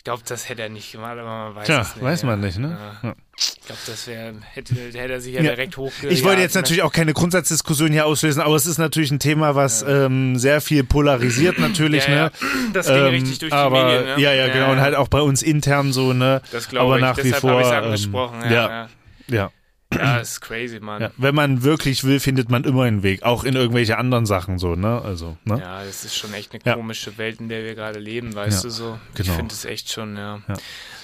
[0.00, 2.02] Ich glaube, das hätte er nicht gemacht, aber man weiß Tja, es nicht.
[2.02, 2.28] weiß ja.
[2.28, 2.78] man nicht, ne?
[3.02, 3.10] Ja.
[3.10, 3.14] Ja.
[3.36, 5.50] Ich glaube, das wäre, hätte, hätte er sich ja, Ja.
[5.50, 6.08] direkt hochge.
[6.08, 9.56] Ich wollte jetzt natürlich auch keine Grundsatzdiskussion hier auslösen, aber es ist natürlich ein Thema,
[9.56, 12.24] was ähm, sehr viel polarisiert natürlich, ja, ja.
[12.24, 12.30] ne?
[12.72, 14.20] Das ging Ähm, richtig durch die aber, Medien, ne?
[14.22, 14.72] Ja, ja, genau.
[14.72, 16.40] Und halt auch bei uns intern so, ne?
[16.50, 17.02] Das glaube aber ich.
[17.02, 17.50] nach wie Deshalb vor.
[17.50, 18.50] habe ich es ähm, angesprochen.
[18.50, 18.88] ja,
[19.28, 19.50] ja,
[19.94, 20.18] ja.
[20.18, 21.02] ist crazy, Mann.
[21.02, 24.58] Ja, wenn man wirklich will, findet man immer einen Weg, auch in irgendwelche anderen Sachen
[24.58, 25.02] so, ne?
[25.02, 25.58] Also, ne?
[25.60, 26.74] Ja, das ist schon echt eine Ja.
[26.74, 28.98] komische Welt, in der wir gerade leben, weißt du so.
[29.14, 29.30] genau.
[29.30, 30.40] Ich finde es echt schon, ja.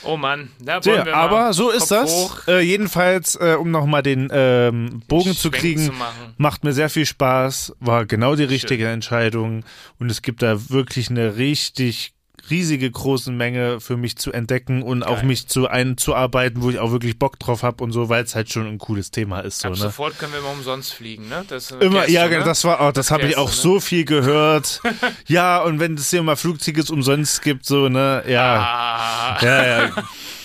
[0.05, 2.49] Oh Mann, da wollen wir mal aber so ist Kopf das.
[2.49, 5.93] Äh, jedenfalls, äh, um nochmal den ähm, Bogen zu Schwenk kriegen, Zu
[6.37, 9.65] macht mir sehr viel Spaß, war genau die richtige Entscheidung
[9.99, 12.13] und es gibt da wirklich eine richtig
[12.51, 15.27] riesige große Menge für mich zu entdecken und auch Geil.
[15.27, 18.51] mich zu einzuarbeiten, wo ich auch wirklich Bock drauf habe und so, weil es halt
[18.51, 19.61] schon ein cooles Thema ist.
[19.61, 19.81] So, Ab ne?
[19.81, 21.45] sofort können wir immer umsonst fliegen, ne?
[21.49, 22.45] Das Immer, erklärst ja, genau, ne?
[22.47, 23.55] das war auch, das habe ich auch ne?
[23.55, 24.81] so viel gehört.
[25.27, 29.91] ja, und wenn es hier mal Flugtickets umsonst gibt, so, ne, ja, Ah, ja, ja.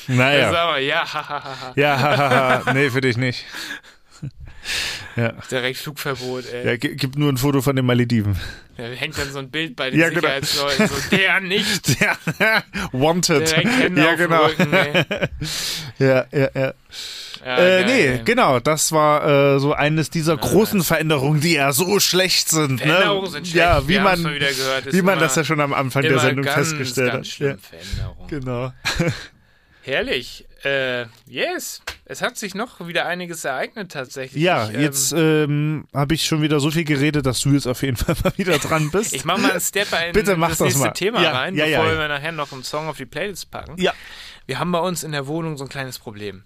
[0.08, 0.50] Naja.
[0.64, 1.04] aber, ja.
[1.76, 3.46] Ja, nee, für dich nicht.
[5.16, 5.34] Ja.
[5.52, 6.66] Direkt Flugverbot, ey.
[6.66, 8.38] Ja, gi- gibt nur ein Foto von den Malediven.
[8.78, 10.22] Da hängt dann so ein Bild bei den Ja, genau.
[10.22, 12.00] Sicherheitsleuten, so der nicht.
[12.00, 12.18] Ja,
[12.94, 13.50] wanted.
[13.50, 14.46] Direkt Hände ja, genau.
[14.46, 14.72] Rücken.
[16.00, 16.74] Ja, ja, ja.
[17.46, 18.22] Ja, Äh, nee, ey.
[18.24, 22.80] genau, das war äh, so eines dieser großen Veränderungen, die ja so schlecht sind.
[22.82, 23.30] Veränderungen ne?
[23.32, 23.56] sind schlecht.
[23.58, 26.20] Ja, wie Wir man, wieder gehört, wie man immer- das ja schon am Anfang der
[26.20, 27.34] Sendung ganz, festgestellt ganz hat.
[27.34, 28.28] schlimm, Ja, Veränderung.
[28.28, 28.74] genau.
[29.84, 30.46] Herrlich.
[30.63, 31.82] Äh, yes.
[32.06, 34.41] Es hat sich noch wieder einiges ereignet tatsächlich.
[34.43, 37.67] Ja, Ich, ähm, jetzt ähm, habe ich schon wieder so viel geredet, dass du jetzt
[37.67, 39.13] auf jeden Fall mal wieder dran bist.
[39.13, 40.91] Ich mach mal einen Stepper in Bitte mach das das nächste mal.
[40.91, 42.00] Thema Ja, rein, ja, bevor ja.
[42.00, 43.76] wir nachher noch einen Song auf die Playlist packen.
[43.82, 43.93] ja.
[44.47, 46.43] Wir haben bei uns in der Wohnung so ein kleines Problem.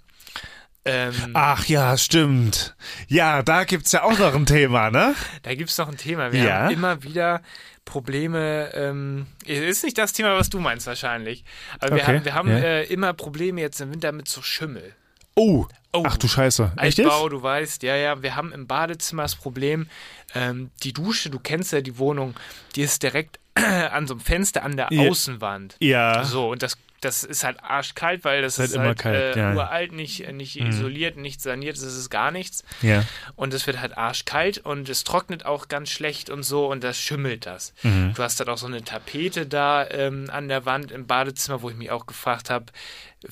[0.87, 2.75] Ähm, Ach ja, stimmt.
[3.07, 5.15] Ja, da gibt's ja auch noch ein Thema, ne?
[5.41, 6.31] Da gibt's noch ein Thema.
[6.31, 6.59] Wir Ja.
[6.65, 7.41] haben immer wieder
[7.85, 8.71] Probleme.
[8.73, 11.43] Ähm, ist nicht das Thema, was du meinst wahrscheinlich.
[11.79, 12.57] Aber wir Okay, haben, wir haben ja.
[12.57, 14.93] äh, immer Probleme jetzt im Winter mit so Schimmel.
[15.35, 15.65] Oh.
[15.93, 16.03] Oh.
[16.05, 16.73] Ach du Scheiße.
[16.77, 17.09] Echt jetzt?
[17.09, 19.87] Altbau, du weißt, ja, ja, wir haben im Badezimmer das Problem,
[20.33, 22.35] ähm, die Dusche, du kennst ja die Wohnung,
[22.75, 25.09] die ist direkt an so einem Fenster an der Ja.
[25.09, 25.77] Außenwand.
[25.79, 26.23] Ja.
[26.25, 29.35] So, und das, das ist halt arschkalt, weil das Ist ist, halt halt, immer kalt,
[29.35, 29.51] äh, ja.
[29.51, 29.57] Mhm.
[29.57, 32.63] uralt, nicht, nicht isoliert, nicht saniert, das ist gar nichts.
[32.81, 33.03] Ja.
[33.35, 36.97] Und es wird halt arschkalt und es trocknet auch ganz schlecht und so und das
[36.97, 37.73] schimmelt das.
[37.83, 38.13] Mhm.
[38.15, 41.69] Du hast dann auch so eine Tapete da ähm, an der Wand im Badezimmer, wo
[41.69, 42.65] ich mich auch gefragt habe,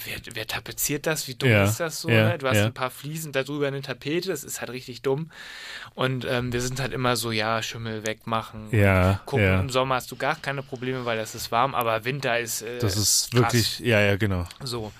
[0.05, 1.27] wer, wer tapeziert das?
[1.27, 2.09] Wie dumm Ja, ist das so?
[2.09, 2.37] ja, ne?
[2.37, 2.65] Du hast ja.
[2.65, 5.31] ein paar Fliesen, darüber eine Tapete, das ist halt richtig dumm.
[5.93, 8.67] Und ähm, wir sind halt immer so, ja, Schimmel wegmachen.
[8.71, 12.39] Ja, Gucken, im Sommer hast du gar keine Probleme, weil das ist warm, aber Winter
[12.39, 12.61] ist.
[12.61, 13.41] Äh, Das ist krass.
[13.41, 14.45] wirklich, ja, ja, genau.
[14.63, 14.91] So.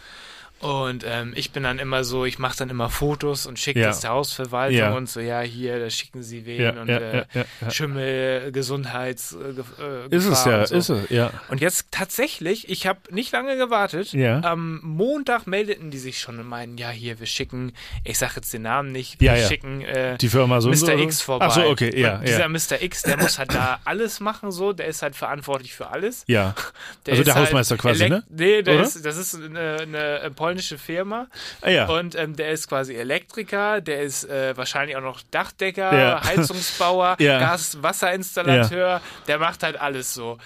[0.64, 3.88] Und ähm, ich bin dann immer so, ich mache dann immer Fotos und schicke Ja.
[3.88, 4.94] das der Hausverwaltung Ja.
[4.96, 7.26] und so, ja, hier, da schicken sie wen Ja, und äh.
[7.70, 10.76] Schimmel, Gesundheits, äh, äh, Ist es ja, so.
[10.76, 11.32] ist es, ja.
[11.50, 14.14] Und jetzt tatsächlich, ich habe nicht lange gewartet.
[14.44, 17.74] Am Montag meldeten die sich schon und meinten, ja, hier, wir schicken,
[18.04, 20.94] ich sage jetzt den Namen nicht, wir schicken äh, Die Firma so so, Mr.
[20.94, 21.04] oder?
[21.04, 21.46] X vorbei.
[21.48, 22.48] Ach so, okay, ja, und dieser.
[22.50, 22.82] Mr.
[22.82, 26.24] X, der muss halt da alles machen, so, der ist halt verantwortlich für alles.
[26.28, 26.56] Ja.
[27.06, 28.24] Also ist der halt Hausmeister quasi, elek- ne?
[28.30, 28.84] Nee, der Oder?
[28.84, 31.28] ist, das ist eine, eine polnische Firma.
[31.62, 31.86] Ah, ja.
[31.88, 36.24] Und ähm, der ist quasi Elektriker, der ist äh, wahrscheinlich auch noch Dachdecker, Ja.
[36.26, 37.40] Heizungsbauer, Ja.
[37.40, 40.38] Gas-Wasserinstallateur, der macht halt alles so.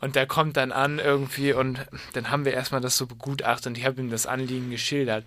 [0.00, 1.78] Und der kommt dann an irgendwie und
[2.14, 5.24] dann haben wir erstmal das so begutachtet und ich habe ihm das Anliegen geschildert.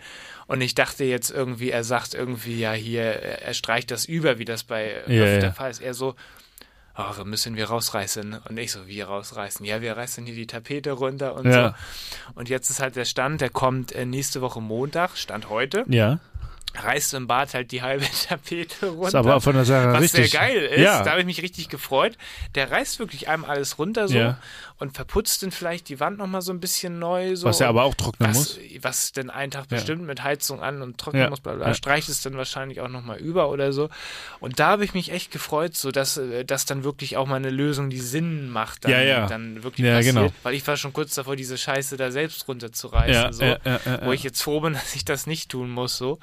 [0.47, 4.45] Und ich dachte jetzt irgendwie, er sagt irgendwie, ja hier, er streicht das über, wie
[4.45, 5.37] das bei Ja, ja.
[5.39, 5.81] der Fall ist.
[5.81, 6.15] Er so,
[6.93, 8.39] ach, müssen wir rausreißen.
[8.49, 9.65] Und ich so, wie rausreißen?
[9.65, 11.69] Ja, wir reißen hier die Tapete runter und Ja.
[11.69, 12.33] so.
[12.35, 15.83] Und jetzt ist halt der Stand, der kommt äh, nächste Woche Montag, Stand heute.
[15.87, 16.19] Ja.
[16.75, 19.07] reißt im Bad halt die halbe Tapete runter.
[19.09, 20.31] Ist aber von der Sache was richtig.
[20.31, 20.79] sehr geil ist.
[20.81, 21.03] Ja.
[21.03, 22.17] Da habe ich mich richtig gefreut.
[22.55, 24.39] Der reißt wirklich einmal alles runter so Ja.
[24.79, 27.35] Und verputzt dann vielleicht die Wand nochmal so ein bisschen neu.
[27.35, 28.59] So Was er und aber auch trocknen was, muss.
[28.81, 29.77] Was denn einen Tag Ja.
[29.77, 31.29] bestimmt mit Heizung an und trocknen Ja.
[31.29, 31.67] muss, bla bla.
[31.69, 31.73] Ja.
[31.73, 33.89] Streicht es dann wahrscheinlich auch nochmal über oder so.
[34.39, 37.35] Und da habe ich mich echt gefreut, so dass, äh, dass dann wirklich auch mal
[37.37, 39.27] eine Lösung, die Sinn macht, dann, Ja, ja.
[39.27, 40.15] dann wirklich Ja, passiert.
[40.15, 40.29] genau.
[40.43, 43.13] Weil ich war schon kurz davor, diese Scheiße da selbst runterzureißen.
[43.13, 44.11] Ja, so, ja, ja, ja, wo ja.
[44.13, 45.97] ich jetzt froh bin, dass ich das nicht tun muss.
[45.97, 46.19] So.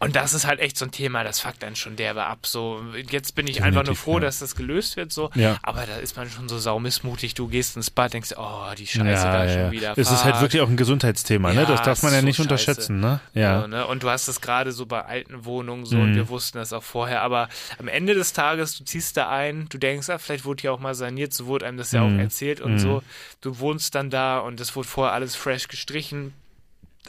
[0.00, 2.46] Und das ist halt echt so ein Thema, das fuckt einen schon derbe ab.
[2.46, 4.20] So, jetzt bin ich einfach nur Definitiv, froh, ja.
[4.20, 5.12] dass das gelöst wird.
[5.12, 5.30] So.
[5.34, 5.56] Ja.
[5.62, 7.32] Aber da ist man schon so saumissmutig.
[7.34, 9.94] Du gehst ins Bad, denkst, oh, die Scheiße ja, da schon wieder.
[9.96, 11.64] Es ist halt wirklich auch ein Gesundheitsthema, ne?
[11.64, 13.20] Das darf man ja so nicht unterschätzen, ne?
[13.32, 13.66] Ja.
[13.66, 13.86] Ne?
[13.86, 16.02] Und du hast das gerade so bei alten Wohnungen so Mhm.
[16.02, 17.22] und wir wussten das auch vorher.
[17.22, 20.72] Aber am Ende des Tages, du ziehst da ein, du denkst, ah, vielleicht wurde hier
[20.74, 22.16] auch mal saniert, so wurde einem das ja Mhm.
[22.16, 22.78] auch erzählt und Mhm.
[22.78, 23.02] so.
[23.40, 26.34] Du wohnst dann da und es wurde vorher alles fresh gestrichen.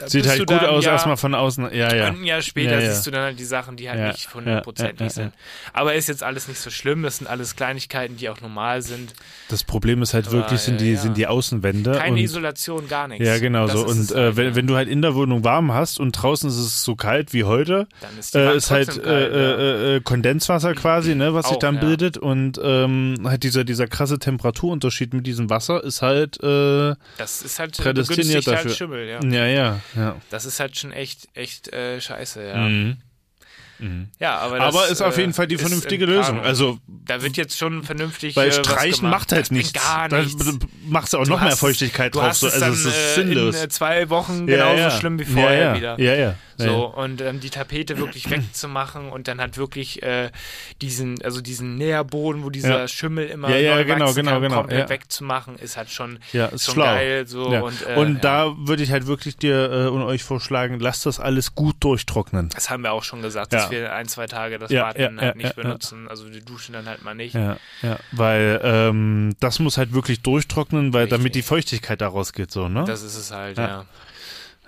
[0.04, 1.72] Sieht halt gut dann, aus, ja, erstmal von außen.
[1.74, 2.06] Ja, ja.
[2.08, 2.92] Ein Jahr später Ja, ja.
[2.92, 5.32] siehst du dann halt die Sachen, die halt Ja, nicht hundertprozentig sind.
[5.72, 7.02] Aber ist jetzt alles nicht so schlimm.
[7.02, 9.14] Das sind alles Kleinigkeiten, die auch normal sind.
[9.48, 11.92] Das Problem ist halt Aber, wirklich, sind die, äh, sind die Außenwände.
[11.92, 13.24] Keine und Isolation, gar nichts.
[13.26, 13.86] Ja, genau so.
[13.86, 16.56] Und äh, halt, wenn, wenn du halt in der Wohnung warm hast und draußen ist
[16.56, 20.00] es so kalt wie heute, dann ist äh, ist halt trotzdem kalt, äh, äh, äh,
[20.00, 21.80] Kondenswasser quasi, ne, was sich Auch, dann ja.
[21.80, 22.18] bildet.
[22.18, 27.58] Und ähm, halt dieser, dieser krasse Temperaturunterschied mit diesem Wasser ist halt, äh, Das ist
[27.58, 28.68] halt prädestiniert begünstigt dafür.
[28.68, 29.46] halt Schimmel, ja.
[29.46, 30.16] ja, ja, ja.
[30.30, 32.56] Das ist halt schon echt, echt äh, scheiße, ja.
[32.56, 32.96] Mhm.
[34.18, 36.40] Ja, aber das, Aber ist auf äh, jeden Fall die vernünftige Lösung.
[36.40, 39.74] Also, da wird jetzt schon vernünftig weil äh, Streichen macht halt nichts.
[39.74, 40.34] Gar Da nichts.
[40.86, 42.30] machst du auch Du noch mehr hast- Feuchtigkeit du drauf.
[42.30, 42.46] hast So.
[42.46, 43.54] es Also, dann es ist äh, sinnlos.
[43.56, 44.90] in äh, zwei Wochen Ja, genauso ja.
[44.92, 45.76] schlimm wie Ja, vorher ja.
[45.76, 46.00] wieder.
[46.00, 46.34] Ja, ja.
[46.58, 50.30] So, und ähm, die Tapete wirklich wegzumachen und dann halt wirklich äh,
[50.80, 52.88] diesen, also diesen Nährboden, wo dieser Ja.
[52.88, 56.46] Schimmel immer Ja, ja, neu genau, genau, kann, genau, komplett wegzumachen, ist halt schon, Ja,
[56.46, 56.84] ist schon schlau.
[56.84, 57.26] geil.
[57.26, 57.44] So.
[57.64, 61.20] Und, äh, Und da würde ich halt wirklich dir äh, und euch vorschlagen, lasst das
[61.20, 62.48] alles gut durchtrocknen.
[62.50, 65.06] Das haben wir auch schon gesagt, dass wir ein, zwei Tage das Ja, Bad ja,
[65.08, 66.08] dann halt nicht benutzen.
[66.08, 67.34] Also die duschen dann halt mal nicht.
[67.34, 67.58] Ja,
[68.12, 71.18] weil ähm, das muss halt wirklich durchtrocknen, weil Richtig.
[71.18, 72.84] damit die Feuchtigkeit da rausgeht, so, ne?
[72.86, 73.84] Das ist es halt, Ja.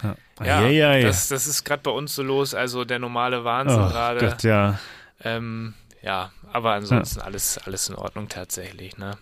[0.02, 0.16] Ja.
[0.40, 1.06] ja, Ja, ja, ja, ja.
[1.06, 4.20] Das, das ist gerade bei uns so los, also der normale Wahnsinn oh, gerade.
[4.20, 4.78] Gott, ja.
[5.22, 9.18] Ähm, ja, aber ansonsten alles, alles in Ordnung tatsächlich, ne?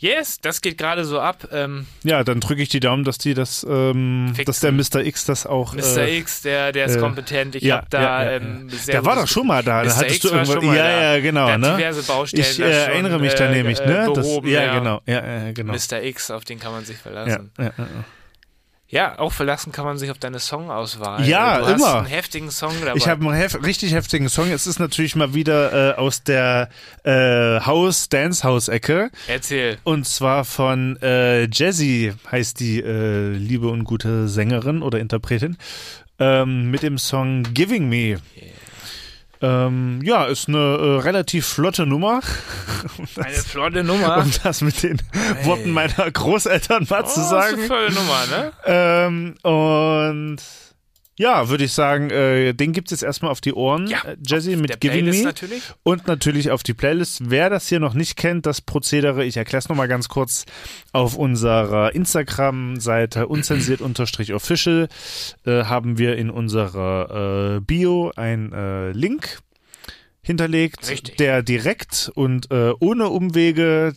[0.00, 1.48] Yes, das geht gerade so ab.
[1.52, 5.04] Ähm, ja, dann drücke ich die Daumen, dass die das, ähm, dass der Mr.
[5.04, 5.74] X das auch.
[5.74, 5.98] Mr.
[5.98, 7.54] äh, X, der, der ist äh, kompetent.
[7.54, 8.78] Ich ja, habe da ja, ja, ähm, ja.
[8.78, 9.82] sehr Der war doch schon mal da.
[9.82, 9.96] Da Mr.
[9.98, 11.14] hattest X du mal ja, da.
[11.14, 11.76] ja, genau, der ne?
[11.76, 12.46] diverse Baustellen.
[12.48, 14.10] Ich da äh, schon, erinnere mich da äh, nämlich, äh, ne?
[14.14, 15.02] Das, behoben, ja, genau.
[15.04, 15.74] Ja, ja, genau.
[15.74, 16.02] Mr.
[16.02, 17.52] X, auf den kann man sich Ja, verlassen.
[17.58, 17.74] ja, ja.
[18.90, 21.24] Ja, auch verlassen kann man sich auf deine Songauswahl.
[21.24, 21.98] Ja, du hast immer.
[21.98, 22.96] einen heftigen Song dabei.
[22.96, 24.50] Ich habe einen hef richtig heftigen Song.
[24.50, 26.70] Es ist natürlich mal wieder äh, aus der
[27.04, 29.78] äh, House Dance House Ecke Erzähl.
[29.84, 35.56] und zwar von äh, Jazzy heißt die äh, liebe und gute Sängerin oder Interpretin
[36.18, 38.18] ähm, mit dem Song Giving Me.
[39.42, 42.20] Ähm, ja, ist eine äh, relativ flotte Nummer,
[43.16, 44.18] Eine flotte Nummer.
[44.18, 45.00] um das mit den
[45.44, 47.54] Worten meiner Großeltern mal zu Oh, sagen.
[47.58, 48.52] ist eine volle Nummer, ne?
[48.66, 50.36] Ähm, und
[51.20, 53.86] ja, würde ich sagen, äh, den gibt's jetzt erstmal auf die Ohren.
[53.88, 55.26] Ja, äh, Der mit Giving Playlist Me.
[55.26, 55.62] natürlich.
[55.82, 57.28] Und natürlich auf die Playlist.
[57.28, 60.46] Wer das hier noch nicht kennt, das Prozedere, ich erkläre es nochmal ganz kurz,
[60.92, 64.88] auf unserer Instagram-Seite unzensiert-official
[65.44, 69.40] äh, haben wir in unserer äh, Bio ein äh, Link
[70.22, 71.16] hinterlegt, Richtig.
[71.16, 73.94] der direkt und äh, ohne Umwege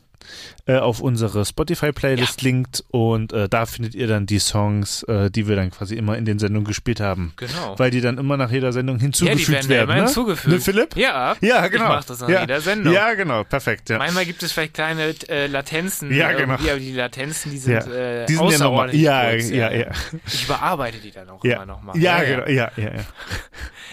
[0.65, 5.49] äh, auf unsere Spotify-Playlist linkt und äh, da findet ihr dann die Songs, äh, die
[5.49, 7.33] wir dann quasi immer in den Sendungen gespielt haben.
[7.35, 7.77] Genau.
[7.77, 9.83] Weil die dann immer nach jeder Sendung ja, hinzugefügt die werden, werden.
[9.89, 10.05] immer ne?
[10.05, 10.53] hinzugefügt.
[10.53, 10.95] Ne, Philipp?
[10.95, 11.35] Ja.
[11.41, 11.83] Ja, genau.
[11.83, 12.39] Ich mach das nach ja.
[12.39, 12.93] jeder Sendung.
[12.93, 13.89] Ja, genau, perfekt.
[13.89, 13.97] Ja.
[13.97, 16.13] Manchmal gibt es vielleicht kleine äh, Latenzen.
[16.13, 16.53] Ja, genau.
[16.53, 17.79] irgendwie, aber die Latenzen, die sind, Ja.
[17.79, 19.91] äh, Die sind ja außerordentlich Ja, ja, ja.
[20.25, 21.97] Ich überarbeite die dann auch Ja, immer nochmal.
[21.97, 22.47] ja, genau.
[22.47, 22.91] Ja, ja, ja.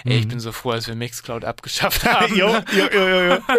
[0.04, 2.34] Ey, ich bin so froh, dass wir Mixcloud abgeschafft haben.
[2.34, 3.38] jo, jo, jo, jo.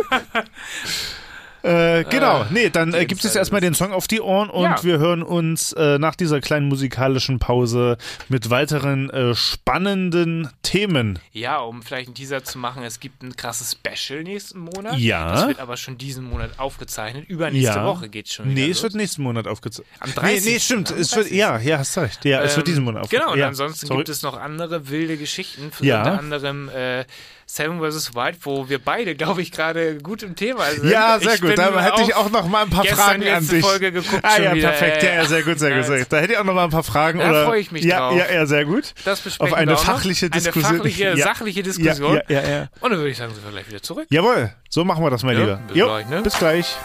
[1.63, 4.83] Äh, genau, nee, dann äh, gibt es erstmal den Song auf die Ohren und Ja.
[4.83, 7.97] wir hören uns äh, nach dieser kleinen musikalischen Pause
[8.29, 11.19] mit weiteren äh, spannenden Themen.
[11.31, 14.97] Ja, um vielleicht einen Teaser zu machen, es gibt ein krasses Special nächsten Monat.
[14.97, 15.31] Ja.
[15.31, 17.29] Das wird aber schon diesen Monat aufgezeichnet.
[17.29, 17.85] Übernächste Ja.
[17.85, 18.77] Woche geht schon wieder Nee, los.
[18.77, 19.87] es wird nächsten Monat aufgezeichnet.
[19.99, 20.45] Am Nee, 30.
[20.53, 20.91] nee, stimmt.
[20.91, 21.37] Am Es wird, 30..
[21.37, 22.25] ja, ja, hast recht.
[22.25, 23.21] Ja, es wird Ähm, diesen Monat aufgezeichnet.
[23.23, 23.99] Genau, und ja, ansonsten sorry.
[23.99, 25.99] gibt es noch andere wilde Geschichten, für Ja.
[25.99, 27.05] unter anderem äh,
[27.53, 28.15] Seven vs.
[28.15, 30.89] White, wo wir beide, glaube ich, gerade gut im Thema sind.
[30.89, 31.57] Ja, sehr Ich gut.
[31.57, 33.61] Da hätte ich auch noch mal ein paar Fragen an dich.
[33.61, 35.03] Folge geguckt ah ja, wieder, perfekt.
[35.03, 36.07] Ja, ja, sehr gut, sehr gut, sehr gut.
[36.09, 37.19] Da hätte ich auch noch mal ein paar Fragen.
[37.19, 38.17] Da oder, freue ich mich ja, drauf.
[38.17, 38.93] Ja, ja, sehr gut.
[39.03, 40.31] Das besprechen Auf eine wir auch fachliche noch.
[40.31, 40.65] Diskussion.
[40.65, 42.21] Eine fachliche, sachliche Diskussion.
[42.29, 42.67] Ja, ja, ja.
[42.79, 44.07] Und dann würde ich sagen, sind wir gleich wieder zurück.
[44.09, 45.55] Jawohl, so machen wir das mal Ja, lieber.
[45.67, 46.21] bis Jo, gleich, ne?
[46.21, 46.77] Bis gleich.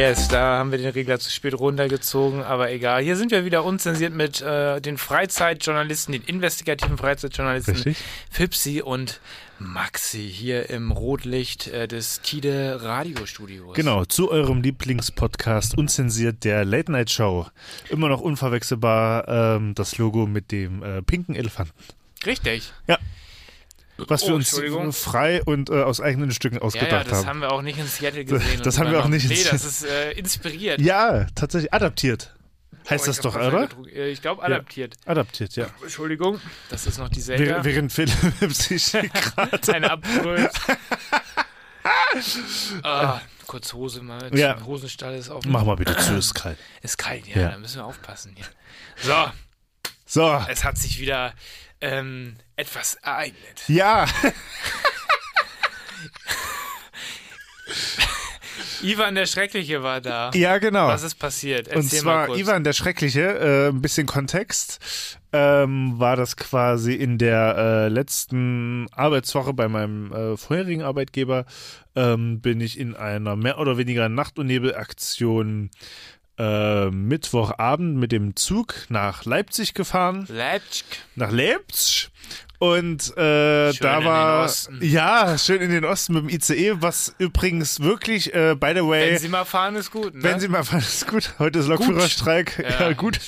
[0.00, 3.02] Yes, da haben wir den Regler zu spät runtergezogen, aber egal.
[3.02, 7.98] Hier sind wir wieder unzensiert mit äh, den Freizeitjournalisten, den investigativen Freizeitjournalisten Richtig.
[8.30, 9.20] Fipsi und
[9.58, 13.74] Maxi hier im Rotlicht äh, des Tide Radiostudios.
[13.74, 17.48] Genau, zu eurem Lieblingspodcast Unzensiert der Late Night Show.
[17.90, 21.74] Immer noch unverwechselbar ähm, das Logo mit dem äh, pinken Elefanten.
[22.24, 22.72] Richtig.
[24.08, 24.92] Was wir Oh, uns Entschuldigung.
[24.92, 27.26] frei und äh, aus eigenen Stücken Ja, ausgedacht ja, das haben.
[27.26, 28.60] haben wir auch nicht in Seattle gesehen.
[28.62, 30.80] Das haben wir auch nicht in Nee, das Seattle- ist äh, inspiriert.
[30.80, 32.34] Ja, tatsächlich adaptiert.
[32.88, 33.68] Heißt Oh, das doch, oder?
[33.94, 34.94] Äh, Ich glaube, adaptiert.
[35.04, 35.66] Adaptiert, ja.
[35.82, 37.64] Entschuldigung, das ist noch die Während, Selga.
[37.64, 38.14] während Philipp
[38.54, 39.74] sich gerade.
[39.74, 40.50] Eine abbrüllt.
[42.82, 44.30] ah, kurz Hose mal.
[44.36, 44.60] Ja.
[44.64, 45.44] Hosenstall ist auf.
[45.46, 46.58] Mach mal bitte zu, ist kalt.
[46.82, 47.48] Ist kalt, ja, Ja.
[47.50, 48.46] da müssen wir aufpassen hier.
[49.02, 49.30] So,
[50.06, 51.32] So, es hat sich wieder
[51.80, 53.64] ähm, etwas ereignet.
[53.68, 54.06] ja.
[58.82, 60.30] Ivan der Schreckliche war da.
[60.34, 60.88] Ja, genau.
[60.88, 61.68] Was ist passiert?
[61.68, 62.36] Und Erzähl mal zwar.
[62.36, 68.86] Ivan der Schreckliche, äh, ein bisschen Kontext, ähm, war das quasi in der äh, letzten
[68.92, 71.44] Arbeitswoche bei meinem äh, vorherigen Arbeitgeber,
[71.94, 75.70] ähm, bin ich in einer mehr oder weniger Nacht- und Nebelaktion
[76.40, 80.86] äh, Mittwochabend mit dem Zug nach Leipzig gefahren, Leipzig.
[81.14, 82.10] nach Leipzig.
[82.60, 84.50] Und äh, da war
[84.82, 89.12] ja schön in den Osten mit dem ICE, was übrigens wirklich, äh, by the way,
[89.12, 90.14] Wenn Sie mal fahren, ist gut.
[90.14, 90.22] Ne?
[90.22, 91.32] wenn Sie mal fahren, ist gut.
[91.38, 92.62] Heute ist Lokführerstreik.
[92.62, 93.18] Ja, Ja, gut.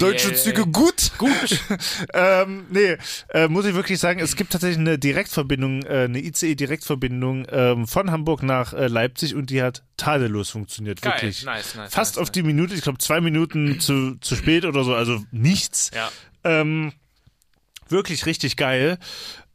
[0.00, 1.12] Deutsche Züge gut.
[1.18, 1.60] Gut.
[2.14, 2.96] ähm, nee,
[3.28, 8.10] äh, muss ich wirklich sagen, es gibt tatsächlich eine Direktverbindung, äh, eine ICE-Direktverbindung ähm, von
[8.10, 11.00] Hamburg nach äh, Leipzig und die hat tadellos funktioniert.
[11.00, 11.12] Geil.
[11.12, 11.44] Wirklich.
[11.44, 11.94] Nice, nice.
[11.94, 15.22] Fast nice, auf die Minute, ich glaube zwei Minuten zu, zu spät oder so, also
[15.30, 15.92] nichts.
[15.94, 16.10] Ja.
[16.42, 16.92] Ähm,
[17.90, 18.98] wirklich richtig geil.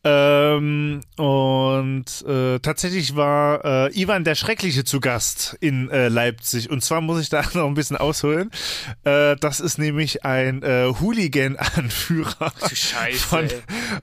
[0.08, 6.70] Ähm, und äh, tatsächlich war äh, Ivan der Schreckliche zu Gast in äh, Leipzig.
[6.70, 8.52] Und zwar muss ich da noch ein bisschen ausholen.
[9.04, 12.52] Äh, das ist nämlich ein äh, Hooligan-Anführer
[13.18, 13.50] von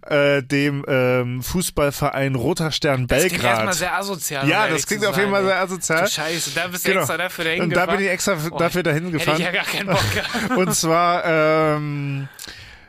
[0.09, 3.75] äh, dem ähm, Fußballverein Roter Stern Das klingt erstmal Belgrad.
[3.77, 4.49] sehr asozial.
[4.49, 6.01] Ja, das klingt auf jeden Fall sehr asozial.
[6.05, 7.01] Du Scheiße, da bist du Genau.
[7.03, 9.37] extra dafür dahin Und da bin ich extra Oh, dafür dahin Hätte gefahren.
[9.39, 10.57] ich ja gar keinen Bock gehabt.
[10.57, 11.25] Und zwar,
[11.77, 12.29] ähm,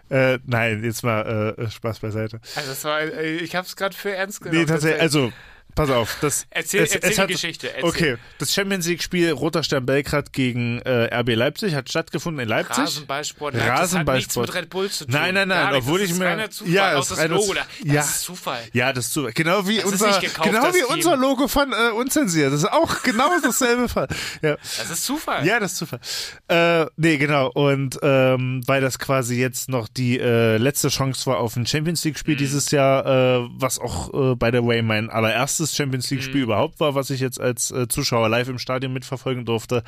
[0.09, 2.39] äh, nein, jetzt mal äh, Spaß beiseite.
[2.55, 4.59] Also das war, äh, ich hab's gerade für ernst genommen.
[4.59, 5.31] Nee, tatsächlich, also,
[5.75, 6.17] pass auf.
[6.21, 7.67] Das, Erzähl, es, erzähl es die hat, Geschichte.
[7.73, 7.83] Erzähl.
[7.89, 12.83] Okay, das Champions League-Spiel Roter Stern Belgrad gegen äh, RB Leipzig hat stattgefunden in Leipzig.
[12.83, 13.53] Rasenballsport.
[13.55, 14.47] nein, Das hat nichts Rasenballsport.
[14.47, 15.13] mit Red Bull zu tun.
[15.13, 16.73] Nein, nein, nein, obwohl das ich mir- reiner Zufall.
[16.73, 17.53] Ja, das ist reiner Logo.
[17.53, 18.01] Das Ja.
[18.01, 18.61] ist Zufall.
[18.73, 19.29] Ja, das ist so.
[19.33, 22.51] Genau wie Das unser, gekauft, genau das wie unser Logo von äh, Unzensiert.
[22.53, 24.07] Das ist auch genau dasselbe Fall.
[24.41, 24.55] Ja.
[24.77, 25.45] Das ist Zufall.
[25.45, 25.99] Ja, das ist Zufall.
[26.47, 27.49] Äh, nee, genau.
[27.51, 32.03] Und ähm, weil das quasi jetzt noch die äh, letzte Chance war auf ein Champions
[32.03, 32.09] Mhm.
[32.09, 36.43] League-Spiel dieses Jahr, äh, was auch, äh, by the way, mein allererstes Champions League-Spiel Mhm.
[36.43, 39.83] überhaupt war, was ich jetzt als äh, Zuschauer live im Stadion mitverfolgen durfte.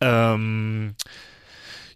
[0.00, 0.94] Ähm,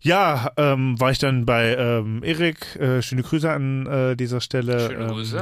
[0.01, 4.91] ja, ähm, war ich dann bei ähm, Erik, äh, schöne Grüße an äh, dieser Stelle.
[4.91, 5.39] Schöne Grüße.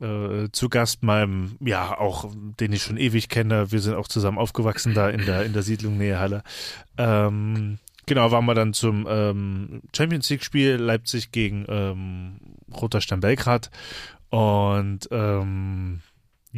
[0.00, 3.72] Ähm, äh, zu Gast meinem, ja, auch, den ich schon ewig kenne.
[3.72, 6.42] Wir sind auch zusammen aufgewachsen da in der, in der Siedlung Nähe Halle.
[6.98, 12.36] Ähm, genau, waren wir dann zum ähm, Champions League-Spiel Leipzig gegen ähm,
[12.72, 13.70] Roter Stern Belgrad.
[14.28, 16.00] Und ähm,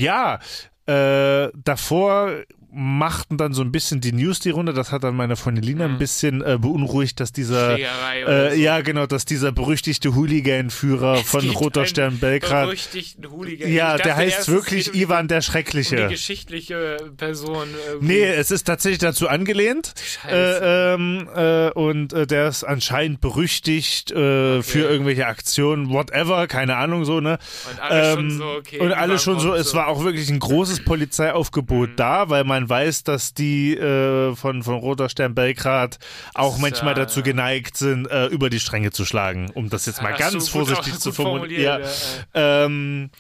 [0.03, 0.39] ja,
[0.87, 4.73] äh, davor machten dann so ein bisschen die News die Runde.
[4.75, 5.99] Das hat dann meine Freundin Lina ein Mhm.
[5.99, 8.57] bisschen äh, beunruhigt, dass dieser äh, so.
[8.61, 12.67] ja, genau, dass dieser berüchtigte Hooligan-Führer von Roter Stern Belgrad.
[12.67, 13.73] berüchtigten Hooligan.
[13.73, 16.09] Ja, Ich der dachte heißt wirklich um Ivan der Um die Schreckliche.
[16.09, 17.69] geschichtliche Person.
[17.89, 18.07] irgendwie.
[18.07, 19.95] Nee, es ist tatsächlich dazu angelehnt.
[20.23, 20.35] Scheiße.
[20.63, 26.77] Äh, ähm, äh, und äh, der ist anscheinend berüchtigt äh, für irgendwelche Aktionen, whatever, keine
[26.77, 27.39] Ahnung so, ne?
[27.71, 28.79] Und alle schon Ähm, so, okay.
[28.81, 31.97] und alle schon so, es war auch wirklich ein großes Polizeiaufgebot Mhm.
[31.97, 35.99] da, weil man weiß, dass die äh, von, von Roter Stern Belgrad
[36.33, 39.85] auch ist, manchmal äh, dazu geneigt sind, äh, über die Stränge zu schlagen, um das
[39.85, 41.63] jetzt mal ganz vorsichtig gut zu formulieren.
[41.63, 41.87] Ja, ja,
[42.63, 42.65] äh.
[42.65, 43.11] ähm,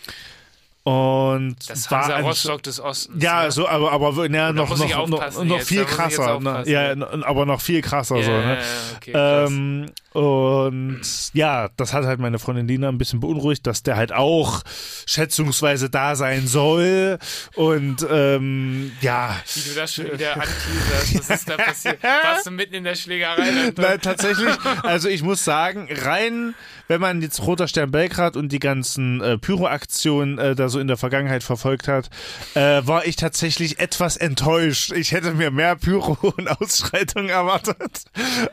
[0.84, 3.22] und Das war Hansa an- Rostock des Ostens.
[3.22, 3.50] ja, ne?
[3.50, 6.40] so, aber, aber ja, noch, noch, noch, noch viel jetzt krasser.
[6.40, 6.62] Ne?
[6.64, 7.06] Ja, ja.
[7.26, 8.54] aber noch viel krasser Ja, so, ja, ne?
[8.54, 9.12] ja, okay.
[9.14, 11.00] Ähm, und
[11.34, 14.62] ja, das hat halt meine Freundin Lina ein bisschen beunruhigt, dass der halt auch
[15.06, 17.18] schätzungsweise da sein soll.
[17.54, 19.36] Und ähm, ja.
[19.54, 22.02] Wie du das schon wieder anteaserst, was ist da passiert?
[22.02, 23.72] Warst du mitten in der Schlägerei?
[23.76, 26.54] Nein, tatsächlich, also ich muss sagen, rein,
[26.88, 30.86] wenn man jetzt Roter Stern Belgrad und die ganzen äh, Pyro-Aktionen äh, da so in
[30.88, 32.08] der Vergangenheit verfolgt hat,
[32.54, 34.92] äh, war ich tatsächlich etwas enttäuscht.
[34.92, 38.04] Ich hätte mir mehr Pyro und Ausschreitungen erwartet.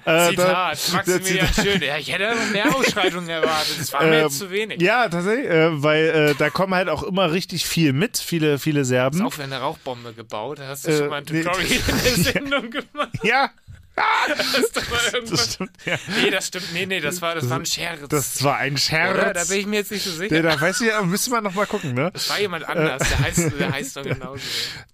[0.04, 1.82] Äh, Zitat, da- Maximilian schön.
[1.82, 3.76] Ja, ich hätte mehr Ausschreitungen erwartet.
[3.80, 4.82] Das war mir Ähm, jetzt zu wenig.
[4.82, 8.86] Ja, tatsächlich, äh, weil äh, da kommen halt auch immer richtig viel mit, viele, viele
[8.86, 9.22] Serben.
[9.22, 10.60] Auch eine Rauchbombe gebaut.
[10.60, 11.44] Da hast du Äh, schon mal ein nee.
[11.44, 13.10] Tutorial in der Sendung gemacht.
[13.24, 13.50] Ja,
[13.96, 15.30] Das mal irgendwas.
[15.30, 15.72] das stimmt.
[15.86, 15.98] Ja.
[16.22, 16.74] Nee, das stimmt.
[16.74, 18.00] Nee, nee, das war, das war ein Scherz.
[18.10, 19.16] Das war ein Scherz.
[19.16, 19.34] Oder?
[19.34, 20.34] Da bin ich mir jetzt nicht so sicher.
[20.34, 22.12] Nee, da weiß ich, müsste man noch mal gucken, ne?
[22.12, 23.08] Das war jemand anders.
[23.08, 24.42] Der heißt, der heißt doch genauso.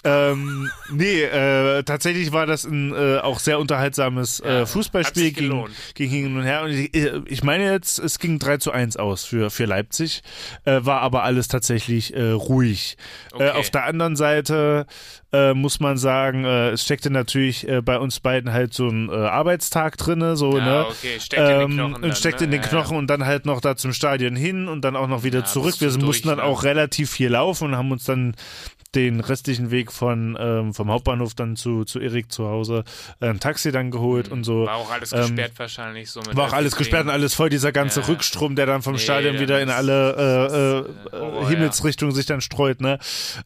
[0.03, 5.75] Ähm, nee, äh, tatsächlich war das ein äh, auch sehr unterhaltsames äh, Fußballspiel gelohnt.
[5.95, 6.63] ging hin und her.
[6.63, 10.21] Und ich, äh, ich meine jetzt, es ging 3 zu 1 aus für, für Leipzig,
[10.65, 12.97] äh, war aber alles tatsächlich äh, ruhig.
[13.31, 13.47] Okay.
[13.47, 14.85] Äh, auf der anderen Seite
[15.33, 19.09] äh, muss man sagen, äh, es steckte natürlich äh, bei uns beiden halt so ein
[19.09, 20.85] äh, Arbeitstag drinne, so, Ja, ne?
[20.89, 22.45] okay, steckt in den Knochen und dann, steckt ne?
[22.45, 25.07] in den Ja, Knochen und dann halt noch da zum Stadion hin und dann auch
[25.07, 25.75] noch wieder Ja, zurück.
[25.79, 26.43] Wir mussten durch, dann ne?
[26.43, 28.35] auch relativ viel laufen und haben uns dann
[28.93, 32.83] den restlichen Weg von ähm, vom Hauptbahnhof dann zu, zu Erik zu Hause
[33.21, 34.63] äh, ein Taxi dann geholt und so.
[34.63, 34.65] Mhm.
[34.65, 36.11] War auch alles Ähm, gesperrt wahrscheinlich.
[36.11, 38.07] So mit War auch alles gesperrt und alles voll, dieser ganze Ja.
[38.07, 42.41] Rückstrom, der dann vom Nee, Stadion wieder in alle äh, äh, Horror, Himmelsrichtungen sich dann
[42.41, 42.99] streut, ne?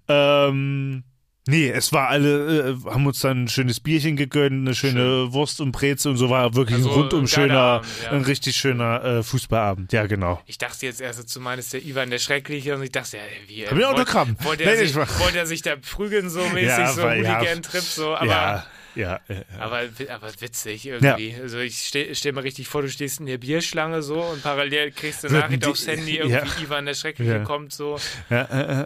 [0.08, 1.04] Ähm,
[1.48, 5.62] nee, es war alle, äh, haben uns dann ein schönes Bierchen gegönnt, eine schöne Wurst
[5.62, 8.12] und Breze und so war wirklich Also, ein rundum ein schöner, Abend, ja.
[8.12, 10.42] ein richtig schöner äh, Fußballabend, ja genau.
[10.46, 13.68] Ich dachte jetzt erst, du meinst der Ivan der Schreckliche und ich dachte, ja, wie.
[13.68, 14.36] Hab ich Autogramm?
[14.42, 17.24] Wollte Nee, er, ich sich, wollte er sich da prügeln so mäßig, Ja, so weil-
[17.24, 17.38] ja.
[17.40, 18.26] Hooligan-Trip, so, aber.
[18.26, 18.66] ja,
[18.96, 19.36] ja, ja.
[19.60, 21.36] Aber, aber witzig irgendwie.
[21.42, 24.92] Also ich stell, stell mir richtig vor, du stehst in der Bierschlange so und parallel
[24.92, 26.24] kriegst du eine Nachricht aufs Handy, ja.
[26.26, 27.44] irgendwie Ivan der Schreckliche Ja.
[27.44, 28.00] kommt so.
[28.30, 28.86] ja, äh, äh.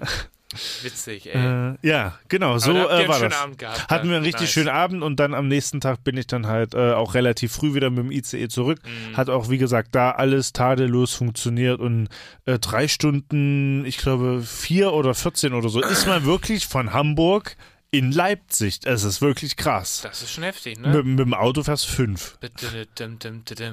[0.82, 1.74] Witzig, ey.
[1.74, 3.40] Äh, ja, genau, so habt ihr äh, einen war schönen das.
[3.40, 4.52] Abend gehabt, Hatten wir einen richtig Nice.
[4.52, 7.76] schönen Abend und dann am nächsten Tag bin ich dann halt äh, auch relativ früh
[7.76, 8.80] wieder mit dem ICE zurück.
[8.84, 9.16] Mhm.
[9.16, 12.10] Hat auch, wie gesagt, da alles tadellos funktioniert und
[12.46, 17.56] äh, drei Stunden, ich glaube vier oder 14 oder so, ist man wirklich von Hamburg
[17.92, 18.80] in Leipzig.
[18.86, 20.02] Es ist wirklich krass.
[20.02, 21.04] Das ist schon heftig, Mit, ne?
[21.04, 22.40] mit dem Auto fährst du fünf.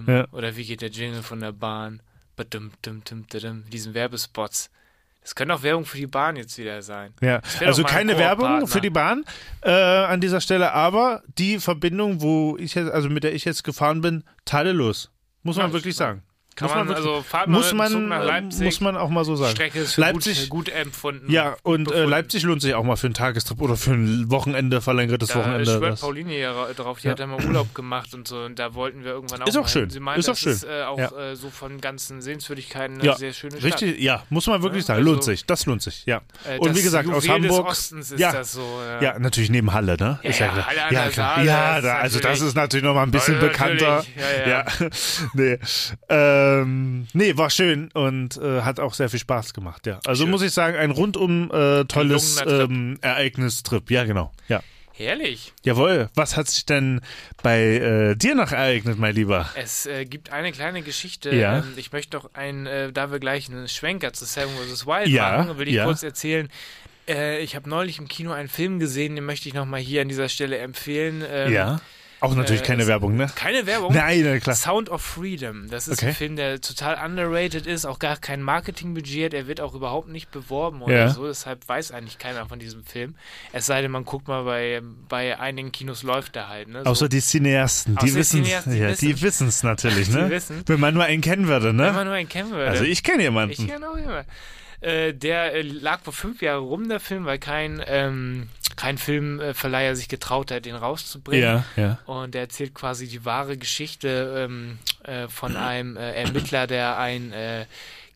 [0.07, 0.27] Ja.
[0.33, 2.03] Oder wie geht der Jingle von der Bahn?
[3.73, 4.71] Diesen Werbespots.
[5.27, 7.13] Das könnte auch Werbung für die Bahn jetzt wieder sein.
[7.21, 9.25] Ja, also keine Werbung für die Bahn
[9.61, 13.65] äh, an dieser Stelle, aber die Verbindung, wo ich jetzt, also mit der ich jetzt
[13.65, 15.11] gefahren bin, tadellos.
[15.43, 16.23] Muss man Ja, wirklich sagen.
[16.57, 18.65] Kann muss man, wirklich, also fahrt muss man, nach äh, Leipzig.
[18.65, 19.51] muss man auch mal so sagen.
[19.53, 21.31] Strecke ist Leipzig, gut, gut empfunden.
[21.31, 22.05] ja, und äh.
[22.07, 25.67] Leipzig lohnt sich auch mal für einen Tagestrip oder für ein Wochenende, verlängertes Da Wochenende.
[25.67, 27.13] schwört Das, Pauline ja ra- drauf, die Ja.
[27.13, 29.63] hat ja mal Urlaub gemacht und so und da wollten wir irgendwann auch Ist auch
[29.63, 29.91] mal schön.
[29.91, 30.53] Sie meinte, Ist auch schön.
[30.53, 31.11] ist äh, auch Ja.
[31.33, 33.65] äh, so von ganzen Sehenswürdigkeiten eine ja, sehr schöne Stadt.
[33.65, 36.23] richtig, ja, muss man wirklich Ja, sagen, lohnt also- sich, das lohnt sich, ja.
[36.49, 38.67] Äh, und wie gesagt, aus Juwel Hamburg, des Ostens ist ja, das so.
[39.03, 40.19] Ja, natürlich neben Halle, ne?
[40.23, 40.67] Ja.
[40.67, 41.45] Halle ja, klar.
[41.45, 44.05] Ja, da, also das ist natürlich noch mal ein bisschen bekannter.
[44.47, 44.65] Ja, ja.
[45.35, 45.59] nee.
[46.47, 50.01] Ähm, nee, war schön und äh, hat auch sehr viel Spaß gemacht, ja.
[50.05, 50.31] Also Schön.
[50.31, 53.91] muss ich sagen, ein rundum äh, tolles ähm, Ereignistrip.
[53.91, 54.33] Ja, genau.
[54.49, 54.63] Ja.
[54.93, 55.53] Herrlich.
[55.63, 56.09] Jawohl.
[56.15, 57.03] Was hat sich denn
[57.43, 59.47] bei äh, dir noch ereignet, mein Lieber?
[59.55, 61.35] Es äh, gibt eine kleine Geschichte.
[61.35, 61.59] Ja.
[61.59, 64.87] Ähm, ich möchte noch ein, äh, da wir gleich einen Schwenker zu Seven vs.
[64.87, 65.85] Wild Ja, machen, will ich ja.
[65.85, 66.49] kurz erzählen.
[67.07, 70.09] Äh, ich habe neulich im Kino einen Film gesehen, den möchte ich nochmal hier an
[70.09, 71.23] dieser Stelle empfehlen.
[71.31, 71.81] Ähm, ja.
[72.21, 73.31] Auch natürlich äh, keine es- Werbung, ne?
[73.35, 73.93] Keine Werbung.
[73.93, 74.57] Nein, klar.
[74.57, 75.69] Sound of Freedom.
[75.69, 76.09] Das ist Okay.
[76.09, 80.31] ein Film, der total underrated ist, auch gar kein Marketingbudget, er wird auch überhaupt nicht
[80.31, 81.09] beworben oder Ja.
[81.11, 83.17] so, deshalb weiß eigentlich keiner von diesem Film.
[83.53, 86.69] Es sei denn, man guckt mal bei, bei einigen Kinos läuft der halt.
[86.69, 86.83] Ne?
[86.85, 86.91] So.
[86.91, 89.07] Außer die Cineasten, die die wissen die ja, wissen.
[89.09, 90.31] die wissen es natürlich, Die ne?
[90.31, 90.63] wissen.
[90.67, 91.93] Wenn man nur einen kennen würde, Wenn ne?
[91.93, 92.71] man nur einen kennen würde.
[92.71, 93.67] Also ich kenne Ich jemanden.
[93.67, 94.29] kenne auch jemanden.
[94.81, 99.97] Äh, der äh, lag vor fünf Jahren rum, der Film, weil kein, ähm, kein Filmverleiher
[99.97, 101.65] sich getraut hat, den rauszubringen.
[101.77, 101.99] Ja, ja.
[102.07, 107.33] Und er erzählt quasi die wahre Geschichte ähm, äh, von einem äh, Ermittler, der ein
[107.33, 107.67] äh,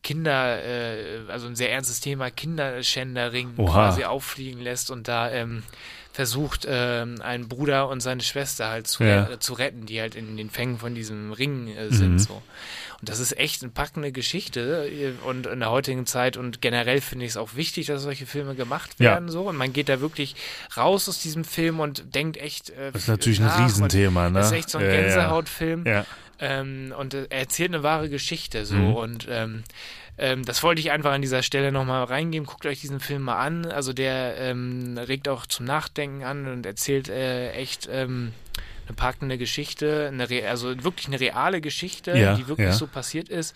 [0.03, 3.71] Kinder, äh, also ein sehr ernstes Thema, Kinderschänderring Oha.
[3.71, 5.63] quasi auffliegen lässt und da ähm,
[6.13, 9.29] versucht, ähm, einen Bruder und seine Schwester halt zu, Ja.
[9.29, 12.13] äh, zu retten, die halt in den Fängen von diesem Ring äh, sind.
[12.13, 12.19] Mhm.
[12.19, 12.41] So.
[12.99, 16.99] Und das ist echt eine packende Geschichte äh, und in der heutigen Zeit und generell
[17.01, 19.11] finde ich es auch wichtig, dass solche Filme gemacht Ja.
[19.11, 19.29] werden.
[19.29, 19.43] So.
[19.47, 20.35] Und man geht da wirklich
[20.75, 22.71] raus aus diesem Film und denkt echt.
[22.71, 24.39] Äh, Das ist natürlich ein nach und Riesenthema, ne?
[24.39, 25.01] Das ist echt so ein Ja, ja.
[25.01, 25.85] Gänsehautfilm.
[25.87, 26.05] Ja.
[26.39, 28.75] Ähm, und äh, er erzählt eine wahre Geschichte so.
[28.75, 28.95] Mhm.
[28.95, 29.63] Und ähm,
[30.21, 32.45] ähm, das wollte ich einfach an dieser Stelle nochmal reingeben.
[32.45, 33.65] Guckt euch diesen Film mal an.
[33.65, 38.31] Also der ähm, regt auch zum Nachdenken an und erzählt äh, echt ähm,
[38.87, 42.73] eine packende Geschichte, eine also wirklich eine reale Geschichte, Ja, die wirklich ja.
[42.73, 43.55] so passiert ist.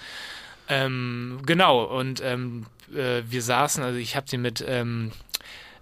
[0.68, 4.66] Ähm, genau, und ähm, äh, wir saßen, also ich habe sie mit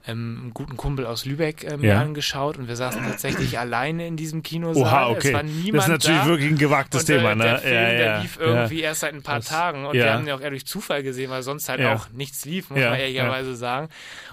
[0.06, 2.01] ähm, ähm, einen guten Kumpel aus Lübeck äh, mir Ja.
[2.01, 4.84] angeschaut und wir saßen tatsächlich alleine in diesem Kinosaal.
[4.84, 5.30] Oha, okay.
[5.30, 6.28] Es war niemand das ist natürlich da.
[6.28, 7.43] wirklich ein gewagtes Und, Thema, ne?
[7.43, 10.12] Der Film, ja, der ja, lief irgendwie erst seit ein paar Das- Tagen und wir
[10.14, 12.93] haben den auch eher durch Zufall gesehen, weil sonst halt auch nichts lief, muss man
[12.95, 13.89] ehrlicherweise sagen.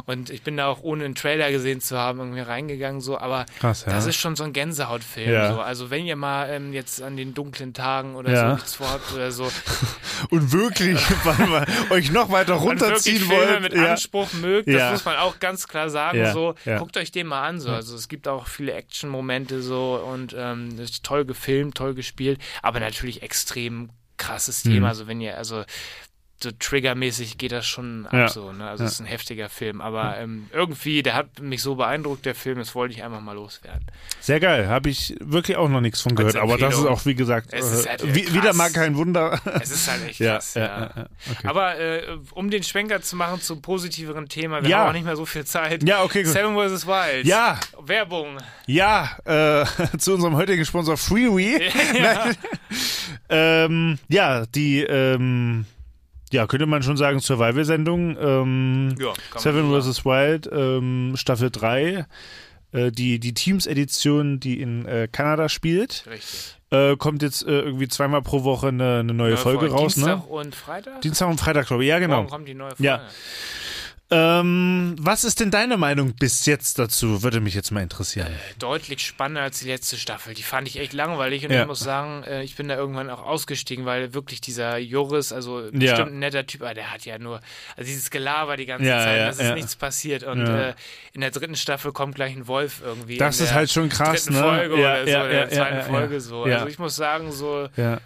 [0.07, 3.47] Und ich bin da auch ohne einen Trailer gesehen zu haben irgendwie reingegangen, so, aber
[3.61, 5.55] Krass, das ist schon so ein Gänsehautfilm.
[5.55, 5.61] So.
[5.61, 9.31] Also wenn ihr mal ähm, jetzt an den dunklen Tagen oder so nichts vorhabt oder
[9.31, 9.51] so,
[10.31, 13.61] Und wirklich, weil man euch noch weiter runterziehen Filme wollt.
[13.62, 13.91] mit ja.
[13.93, 16.19] Anspruch mögt, das muss man auch ganz klar sagen.
[16.19, 16.79] Ja, So, ja.
[16.79, 17.61] guckt euch den mal an.
[17.61, 17.71] So.
[17.71, 22.81] Also es gibt auch viele Action-Momente so und ähm, ist toll gefilmt, toll gespielt, aber
[22.81, 24.73] natürlich extrem krasses Mhm.
[24.73, 24.89] Thema.
[24.89, 25.65] Also wenn ihr, also
[26.43, 28.28] so triggermäßig geht das schon ab Ja.
[28.28, 28.53] so.
[28.53, 28.68] Ne?
[28.68, 28.86] Also Ja.
[28.88, 32.59] es ist ein heftiger Film, aber ähm, irgendwie, der hat mich so beeindruckt, der Film,
[32.59, 33.84] das wollte ich einfach mal loswerden.
[34.20, 36.36] Sehr geil, habe ich wirklich auch noch nichts von gehört.
[36.36, 38.34] Aber das ist auch, wie gesagt, äh, halt wie, krass.
[38.34, 39.41] wieder mal kein Wunder.
[39.61, 40.55] Es ist halt echt Ja, krass.
[40.55, 41.47] ja, ja, okay.
[41.47, 45.16] Aber äh, um den Schwenker zu machen zum positiveren Thema, wir haben auch nicht mehr
[45.16, 45.86] so viel Zeit.
[45.86, 46.32] Ja, okay, gut.
[46.32, 46.86] Seven vs.
[46.86, 47.26] Wild.
[47.26, 48.38] Ja, Werbung.
[48.66, 49.64] ja, äh,
[49.99, 51.70] zu unserem heutigen Sponsor Freewee.
[52.01, 52.30] Ja.
[53.28, 55.66] Ähm, ja, die, ähm,
[56.33, 58.16] ja, könnte man schon sagen, Survival-Sendung.
[58.20, 60.05] Ähm, Ja, Seven vs.
[60.05, 62.07] Wild, ähm, Staffel 3.
[62.72, 66.57] Äh, die, die Teams-Edition, die in äh, Kanada spielt, Richtig.
[66.70, 70.18] äh, kommt jetzt äh, irgendwie zweimal pro Woche eine, eine neue Folge Folge raus, Dienstag
[70.18, 70.24] ne?
[70.26, 71.01] und Freitag?
[71.01, 71.89] Dienstag und Freitag, glaube ich.
[71.89, 72.16] Ja, genau.
[72.18, 72.85] Morgen kommt die neue Folge.
[72.85, 73.01] Ja.
[74.13, 77.23] Ähm, was ist denn deine Meinung bis jetzt dazu?
[77.23, 78.27] Würde mich jetzt mal interessieren.
[78.59, 80.35] Deutlich spannender als die letzte Staffel.
[80.35, 81.61] Die fand ich echt langweilig und Ja.
[81.63, 85.61] ich muss sagen, äh, ich bin da irgendwann auch ausgestiegen, weil wirklich dieser Joris, also
[85.61, 85.71] Ja.
[85.71, 87.41] bestimmt ein netter Typ, aber der hat ja nur,
[87.77, 89.55] also dieses Gelaber die ganze Ja, Zeit, ja, das ist ja.
[89.55, 90.69] nichts passiert und Ja.
[90.71, 90.75] äh,
[91.13, 93.17] in der dritten Staffel kommt gleich ein Wolf irgendwie.
[93.17, 94.39] Das ist halt schon krass, ne?
[94.41, 95.89] Folge Ja, oder so, ja, in der ja, zweiten ja, ja.
[95.89, 96.47] Folge so.
[96.49, 96.55] Ja.
[96.57, 98.01] Also ich muss sagen, so, Ja,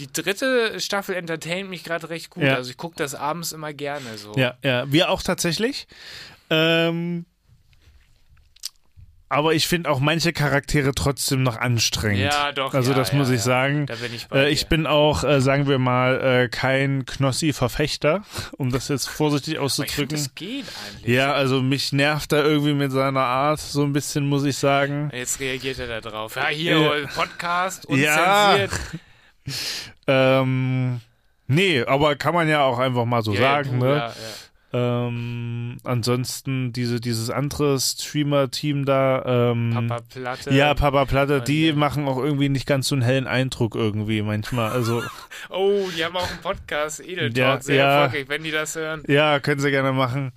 [0.00, 2.42] die dritte Staffel entertaint mich gerade recht gut.
[2.42, 2.54] Ja.
[2.54, 4.32] Also ich gucke das abends immer gerne so.
[4.36, 4.90] ja, ja.
[4.90, 5.86] Wir auch tatsächlich.
[6.48, 7.26] Ähm,
[9.32, 12.18] aber ich finde auch manche Charaktere trotzdem noch anstrengend.
[12.18, 12.74] Ja, doch.
[12.74, 13.86] Also ja, das ja, muss ich sagen.
[13.86, 18.24] Da bin ich bei Äh, ich bin auch, äh, sagen wir mal, äh, kein Knossi-Verfechter,
[18.58, 20.16] um das jetzt vorsichtig Aber ich auszudrücken.
[20.16, 21.14] das geht eigentlich.
[21.14, 25.12] Ja, also mich nervt er irgendwie mit seiner Art so ein bisschen, muss ich sagen.
[25.14, 26.34] Jetzt reagiert er da drauf.
[26.34, 28.66] Ja, hier, Äh, Podcast, ja.
[30.06, 31.00] Ähm,
[31.46, 33.88] nee, aber kann man ja auch einfach mal so Ja, sagen, ne?
[33.88, 34.14] Ja, ja.
[34.72, 40.50] Ähm, ansonsten diese, dieses andere Streamer-Team da, ähm, Papa Platte.
[40.54, 44.70] ja, Papa Platte, die machen auch irgendwie nicht ganz so einen hellen Eindruck irgendwie manchmal.
[44.70, 45.02] Also,
[45.50, 48.28] Oh, die haben auch einen Podcast, Edel Ja, sehr erfolgreich.
[48.28, 50.30] Wenn die das hören, ja, können sie gerne machen.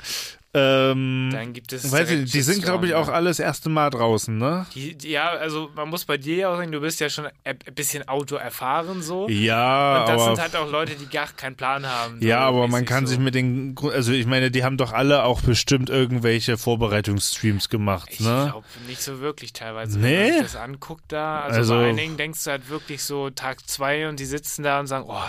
[0.56, 1.92] Ähm, dann gibt es.
[1.92, 3.14] weiß ich, die sind, glaube ich, auch ne?
[3.14, 4.68] alles erste Mal draußen, ne?
[4.76, 7.26] Die, die, ja, also man muss bei dir ja auch sagen, du bist ja schon
[7.44, 9.28] ein bisschen Auto erfahren so.
[9.30, 12.20] Ja, Und das aber sind halt auch Leute, die gar keinen Plan haben.
[12.22, 13.12] so Ja, aber man kann so.
[13.12, 18.10] sich mit den, also ich meine, die haben doch alle auch bestimmt irgendwelche Vorbereitungsstreams gemacht,
[18.12, 18.50] Ich ne?
[18.52, 20.04] glaube nicht so wirklich teilweise, Nee?
[20.12, 21.42] wenn man sich das anguckt da.
[21.42, 24.80] Also, Also- bei einigen denkst du halt wirklich so Tag zwei und die sitzen da
[24.80, 25.20] und sagen, oh,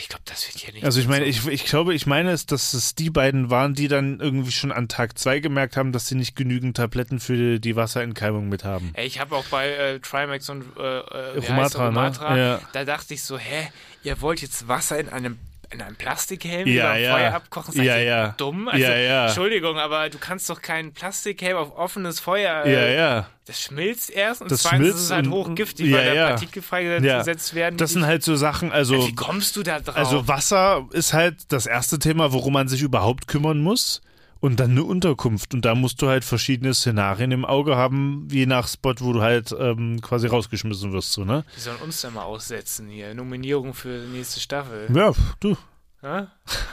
[0.00, 0.84] ich glaube, das wird hier nicht.
[0.84, 3.88] Also ich meine, ich, ich glaube, ich meine es, dass es die beiden waren, die
[3.88, 7.76] dann irgendwie schon an Tag zwei gemerkt haben, dass sie nicht genügend Tabletten für die
[7.76, 8.90] Wasserentkeimung mit haben.
[8.94, 11.90] Ey, ich habe auch bei äh, Trimax und äh, äh, Romatra, er?
[11.90, 11.96] ne?
[11.98, 12.60] Romatra, Ja.
[12.72, 13.68] da dachte ich so, hä,
[14.02, 15.38] ihr wollt jetzt Wasser in einem
[15.70, 17.12] in einem Plastikhelm Ja, über ja.
[17.16, 17.74] Feuer abkochen?
[17.74, 18.34] Seid Ja, ihr ja.
[18.36, 18.68] dumm?
[18.68, 19.26] Also, Ja, ja.
[19.26, 22.66] Entschuldigung, aber du kannst doch keinen Plastikhelm auf offenes Feuer.
[22.66, 23.26] Ja, Äh, ja.
[23.46, 26.28] Das schmilzt erst und Das zweitens ist es halt hochgiftig, ja, weil da ja.
[26.30, 27.18] Partikel freigesetzt Ja.
[27.18, 27.76] gesetzt werden.
[27.76, 29.96] Das sind halt so Sachen, also, Wie kommst du da drauf?
[29.96, 34.00] also Wasser ist halt das erste Thema, worum man sich überhaupt kümmern muss.
[34.44, 35.54] Und dann eine Unterkunft.
[35.54, 39.22] Und da musst du halt verschiedene Szenarien im Auge haben, je nach Spot, wo du
[39.22, 41.46] halt ähm, quasi rausgeschmissen wirst, so, ne?
[41.56, 43.14] Die sollen uns da mal aussetzen hier.
[43.14, 44.86] Nominierung für die nächste Staffel.
[44.94, 45.56] Ja, du.
[46.02, 46.30] Ja?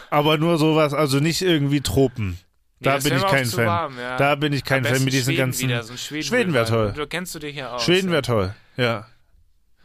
[0.10, 2.38] Aber nur sowas, also nicht irgendwie Tropen.
[2.82, 3.66] Da das bin wär ich mir auch kein zu Fan.
[3.68, 4.18] warm, ja.
[4.18, 5.70] Da bin ich kein Fan mit diesen Schweden ganzen.
[5.70, 6.92] Wieder, so Schweden, Schweden wär toll.
[6.94, 7.86] Du kennst du dich ja aus.
[7.86, 8.12] Schweden ja.
[8.12, 9.08] wäre toll, ja.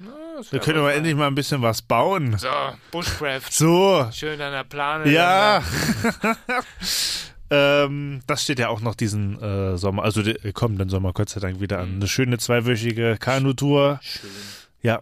[0.01, 0.09] Ja,
[0.39, 2.37] das Da können wir endlich mal ein bisschen was bauen.
[2.37, 2.49] So,
[2.91, 3.53] Bushcraft.
[3.53, 5.09] So, Schön an der Plane.
[5.09, 5.63] ja.
[7.51, 11.41] ähm, das steht ja auch noch diesen äh, Sommer, also der kommenden Sommer, Gott sei
[11.41, 11.97] Dank wieder an.
[11.97, 14.01] Eine schöne zweiwöchige Kanutour.
[14.03, 14.31] Schön.
[14.83, 15.01] Ja.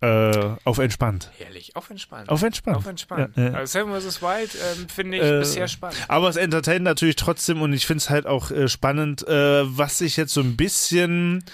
[0.00, 1.30] Äh, auf entspannt.
[1.38, 1.76] Herrlich.
[1.76, 2.28] Auf entspannt.
[2.28, 2.76] Auf entspannt.
[2.76, 3.36] Auf entspannt.
[3.36, 3.52] Ja, ja.
[3.52, 4.20] Also Seven vs.
[4.20, 6.04] Wild ähm, finde ich Äh, bisher spannend.
[6.08, 9.98] Aber es entertaint natürlich trotzdem und ich finde es halt auch äh, spannend, äh, was
[9.98, 11.44] sich jetzt so ein bisschen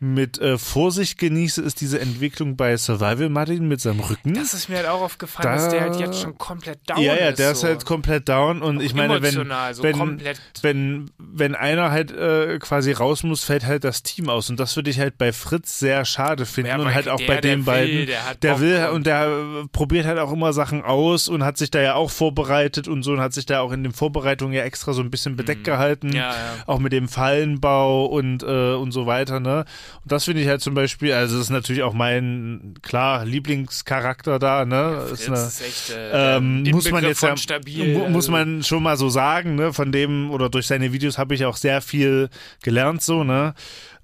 [0.00, 4.34] mit äh, Vorsicht genieße, ist diese Entwicklung bei Survival Martin mit seinem Rücken.
[4.34, 7.28] Das ist mir halt auch aufgefallen, dass der halt jetzt schon komplett down ja, ja,
[7.30, 7.38] ist.
[7.40, 7.66] der ist so.
[7.66, 10.20] halt komplett down und ich meine, wenn, so wenn,
[10.62, 14.76] wenn, wenn einer halt äh, quasi raus muss, fällt halt das Team aus und das
[14.76, 17.56] würde ich halt bei Fritz sehr schade finden Ja, und halt auch der- bei der
[17.56, 18.06] den will, beiden.
[18.06, 21.42] der hat der Bock will und- der äh, probiert halt auch immer Sachen aus und
[21.44, 23.92] hat sich da ja auch vorbereitet und so und hat sich da auch in den
[23.92, 26.12] Vorbereitungen ja extra so ein bisschen bedeckt gehalten, Mhm.
[26.14, 26.36] Ja, ja.
[26.66, 29.64] auch mit dem Fallenbau und äh, und so weiter, ne?
[30.02, 34.38] Und das finde ich halt zum Beispiel, also das ist natürlich auch mein klar Lieblingscharakter
[34.38, 35.04] da, ne?
[35.08, 38.32] Fritz ist eine, ist echt, äh, ähm, muss man jetzt ja, stabil, mu- muss also-
[38.32, 41.56] man schon mal so sagen, ne, von dem oder durch seine Videos habe ich auch
[41.56, 42.28] sehr viel
[42.62, 43.54] gelernt, so, ne.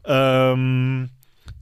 [0.04, 1.10] Ähm,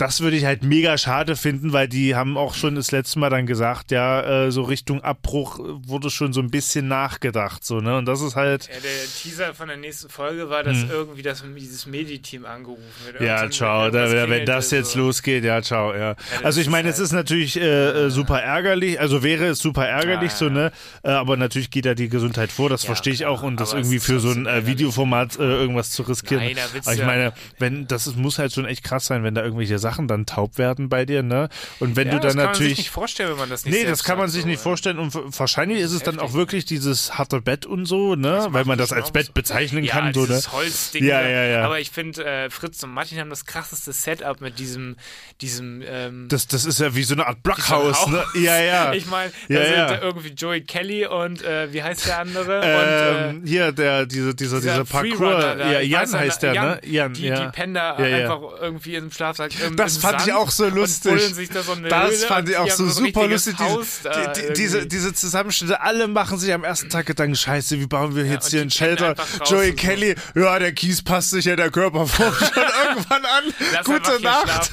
[0.02, 3.30] das würde ich halt mega schade finden, weil die haben auch schon das letzte Mal
[3.30, 7.96] dann gesagt, ja, äh, so Richtung Abbruch wurde schon so ein bisschen nachgedacht, so, ne.
[7.96, 8.90] Und das ist halt, Ja, der
[9.22, 13.20] Teaser von der nächsten Folge war, dass irgendwie das, dieses Medi-Team angerufen wird.
[13.20, 13.26] Hm.
[13.26, 13.90] Ja, ciao.
[13.90, 14.98] Da, irgendwas wenn das jetzt so.
[14.98, 16.14] losgeht, ja, ciao, ja.
[16.14, 19.60] das Also ich meine, halt- es ist natürlich äh, äh, super ärgerlich, also wäre es
[19.60, 20.50] super ärgerlich Ja, so, ja.
[20.52, 20.72] ne?
[21.04, 23.72] Äh, aber natürlich geht da die Gesundheit vor, das Ja, verstehe ich auch und das
[23.72, 24.66] irgendwie für so ein äh.
[24.66, 26.42] Videoformat äh, irgendwas zu riskieren.
[26.42, 29.22] Nein, da aber ich ja- meine, wenn das ist, muss halt schon echt krass sein,
[29.22, 31.48] wenn da irgendwelche Sachen dann taub werden bei dir, ne?
[31.80, 33.64] Und wenn Ja, du das dann kann man sich natürlich nicht vorstellen, wenn man das
[33.64, 36.36] nicht Nee, das kann man sich nicht vorstellen und wahrscheinlich ist es dann auch heftig.
[36.38, 38.46] wirklich dieses harte Bett und so, ne?
[38.50, 40.40] Weil man das als Bett bezeichnen Ja, kann, so, ne?
[40.52, 41.04] Holzding.
[41.04, 41.28] Ja, da.
[41.28, 41.64] ja, ja.
[41.64, 44.96] Aber ich finde, äh, Fritz und Martin haben das krasseste Setup mit diesem,
[45.40, 48.22] diesem, ähm, Das, das ist ja wie so eine Art Blockhaus, ne?
[48.34, 48.92] Ja, ja.
[49.02, 49.86] Ich meine, da Ja, sind ja.
[49.88, 52.58] da irgendwie Joey Kelly und äh, wie heißt der andere?
[52.58, 56.80] und, äh, Ähm, hier, der, diese, dieser, dieser Parkour, ja, Jan heißt der, Jan, ne?
[56.84, 57.44] Jan, die, ja.
[57.46, 58.16] die pennen da Ja, ja.
[58.18, 61.12] einfach irgendwie im Schlafsack im, Das im fand ich Sand auch so lustig.
[61.52, 63.56] da so Das Höhle fand ich auch so super lustig.
[63.58, 67.86] Diese, die, die, diese, diese Zusammenschnitte, alle machen sich am ersten Tag Gedanken, scheiße, wie
[67.86, 69.14] bauen wir jetzt und hier einen Shelter?
[69.46, 69.74] Joey so.
[69.76, 73.44] Kelly, ja, der Kies passt sich ja der Körperform schon irgendwann an.
[73.72, 74.70] Lass Gute Nacht.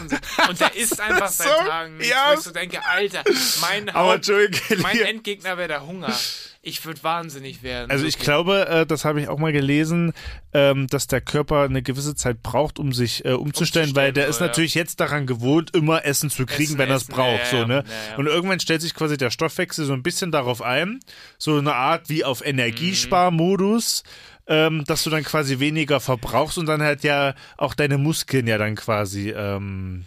[0.50, 2.30] Und der isst einfach ist seit so- Tagen ja.
[2.30, 3.24] wo ich so denke, Alter,
[3.62, 4.82] mein, Aber Haupt, Joey Kelly.
[4.82, 6.14] mein Endgegner wäre der Hunger.
[6.62, 7.90] Ich würde wahnsinnig werden.
[7.90, 8.26] Also ich wirklich.
[8.26, 10.12] glaube, äh, das habe ich auch mal gelesen,
[10.52, 14.30] ähm, dass der Körper eine gewisse Zeit braucht, um sich äh, umzustellen, weil der so,
[14.32, 14.48] ist ja.
[14.48, 17.40] natürlich jetzt daran gewohnt, immer Essen zu kriegen, Essen, wenn er es braucht.
[17.40, 17.84] ja, so, ja, ne?
[17.88, 18.18] ja, ja.
[18.18, 21.00] Und irgendwann stellt sich quasi der Stoffwechsel so ein bisschen darauf ein,
[21.38, 24.04] so eine Art wie auf Energiesparmodus.
[24.52, 28.58] Ähm, dass du dann quasi weniger verbrauchst und dann halt ja auch deine Muskeln ja
[28.58, 30.06] dann quasi ähm,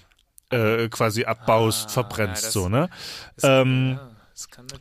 [0.50, 2.88] äh, quasi abbaust, verbrennst Ah, das- so, ne?
[3.36, 4.10] Das, ähm, ja,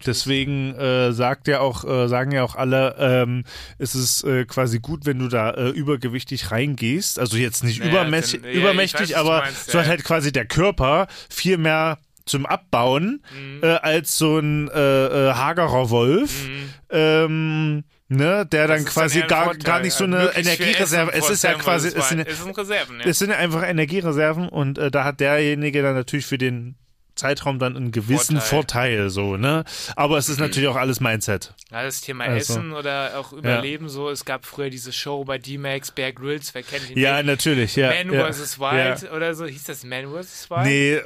[0.06, 3.44] Deswegen äh, sagt ja auch, äh, sagen ja auch alle, ähm,
[3.78, 7.20] es ist äh, quasi gut, wenn du da äh, übergewichtig reingehst.
[7.20, 9.90] Also jetzt nicht Naja, übermäßig, dann- ja, ich übermächtig, weiß, aber meinst, so hat ja.
[9.92, 13.60] halt quasi der Körper viel mehr zum Abbauen Mhm.
[13.64, 16.48] äh, als so ein äh, äh, hagerer Wolf.
[16.90, 17.84] Ähm,
[18.14, 18.86] Ne, der dann Mhm.
[18.86, 19.62] Das quasi ein gar, Vorteil.
[19.64, 21.14] gar nicht so eine viel Energiereserve.
[21.14, 23.06] Es ist ja quasi, es sind, es sind Reserven, ja.
[23.06, 26.76] es sind ja einfach Energiereserven und äh, da hat derjenige dann natürlich für den
[27.22, 29.10] Zeitraum dann einen gewissen Vorteil, Vorteil.
[29.12, 29.64] so, ne?
[29.96, 31.54] Aber es ist natürlich auch alles Mindset.
[31.72, 34.10] Ja, das Thema Also, Essen oder auch Überleben so.
[34.10, 37.28] Es gab früher diese Show bei D-Max, Bear Grylls, wer kennt ihn Ja, nicht?
[37.28, 37.90] natürlich, ja.
[37.94, 38.60] Man ja, vs.
[38.60, 39.12] Wild Ja.
[39.12, 39.46] oder so.
[39.46, 40.50] Hieß das Man vs.
[40.50, 40.64] Wild?
[40.66, 41.04] Nee, äh,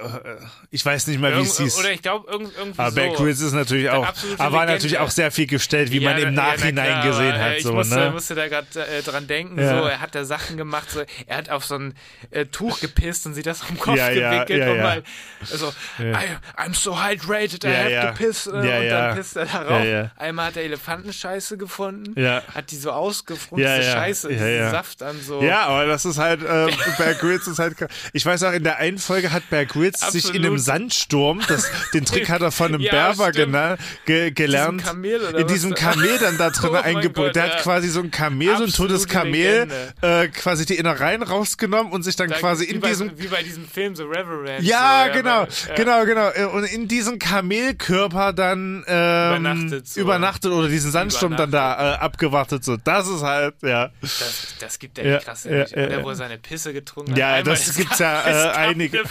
[0.71, 1.77] ich weiß nicht mal, wie es hieß.
[1.77, 2.95] oder ich glaube irgend, irgendwie Aber so.
[2.95, 4.07] Bear Grylls ist natürlich auch,
[4.37, 7.07] aber war natürlich auch sehr viel gestellt, wie man Ja, im ja, na Nachhinein klar,
[7.07, 8.11] gesehen hat, Ich so, musste, ne?
[8.11, 9.81] musste da gerade äh, dran denken, Ja.
[9.81, 11.93] so, er hat da Sachen gemacht, so, er hat auf so ein
[12.31, 14.83] äh, Tuch gepisst und sich das am Kopf Ja, ja, gewickelt ja, und ja.
[14.83, 15.03] mal
[15.43, 15.73] so,
[16.13, 20.09] I, I'm so hydrated, I have to piss äh, und dann pisst er darauf.
[20.17, 22.15] Einmal hat er Elefantenscheiße gefunden,
[22.53, 23.83] hat die so ausgefrunzte.
[23.83, 24.71] Scheiße, Ja, diesen.
[24.71, 25.41] Saft an so.
[25.41, 27.75] Ja, aber das ist halt, äh, Bear Grylls ist halt,
[28.13, 30.57] ich weiß auch, in der einen Folge hat Bear Grylls sich in einem.
[30.57, 33.53] Sandsturm, das, den Trick hat er von einem Berber stimmt.
[33.55, 37.25] gena- ge gelernt, Kamel oder in diesem Kamel dann da drin Oh eingebaut.
[37.27, 39.67] Gott, Der hat quasi so ein Kamel, so ein Absolute totes Kamel,
[40.01, 43.43] äh, quasi die Innereien rausgenommen und sich dann Da- quasi in bei, diesem Wie bei
[43.43, 44.61] diesem Film, so Reverend.
[44.63, 45.75] Ja, so, genau, ja.
[45.75, 46.29] genau, genau.
[46.31, 50.01] Äh, Und in diesem Kamelkörper dann ähm, Übernachtet so.
[50.01, 52.63] übernachtet oder diesen Sandsturm dann da äh, abgewartet.
[52.63, 53.91] So, das ist halt, ja.
[54.01, 55.43] Das, das gibt Ja, ja, krass.
[55.45, 57.17] ja, Ja, oder wo er seine Pisse getrunken hat.
[57.17, 59.03] Ja, Einmal, das es gibt's gab- ja, äh, einige.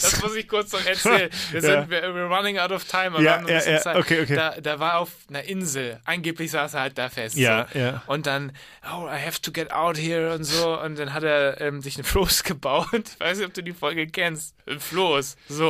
[0.00, 1.30] das muss ich kurz noch erzählen.
[1.50, 3.08] Wir sind, wir, we're running out of time.
[3.14, 3.96] aber Ja, ja, ja, Zeit.
[3.96, 4.34] okay, okay.
[4.36, 6.00] Da, da war auf einer Insel.
[6.04, 7.36] Angeblich saß er halt da fest.
[7.36, 7.78] Ja, so.
[7.78, 8.02] ja.
[8.06, 8.52] Und dann,
[8.92, 10.78] oh, I have to get out here und so.
[10.80, 12.88] Und dann hat er ähm, sich einen Floß gebaut.
[12.92, 14.54] Ich weiß nicht, ob du die Folge kennst.
[14.68, 15.36] Ein Floß.
[15.48, 15.61] So.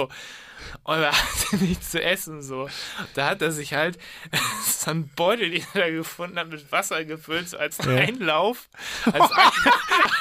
[0.85, 2.69] Und er hatte nichts zu essen, so.
[3.15, 3.99] Da hat er sich halt
[4.65, 8.69] so einen Beutel, den er da gefunden hat, mit Wasser gefüllt, so als Einlauf,
[9.05, 9.51] als ein,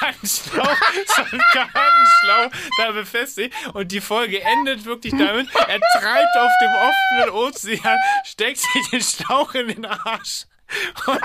[0.00, 3.54] ein Schlauch, so einen Gartenschlauch da befestigt.
[3.74, 9.02] Und die Folge endet wirklich damit, er treibt auf dem offenen Ozean, steckt sich den
[9.02, 10.46] Schlauch in den Arsch
[11.06, 11.20] und,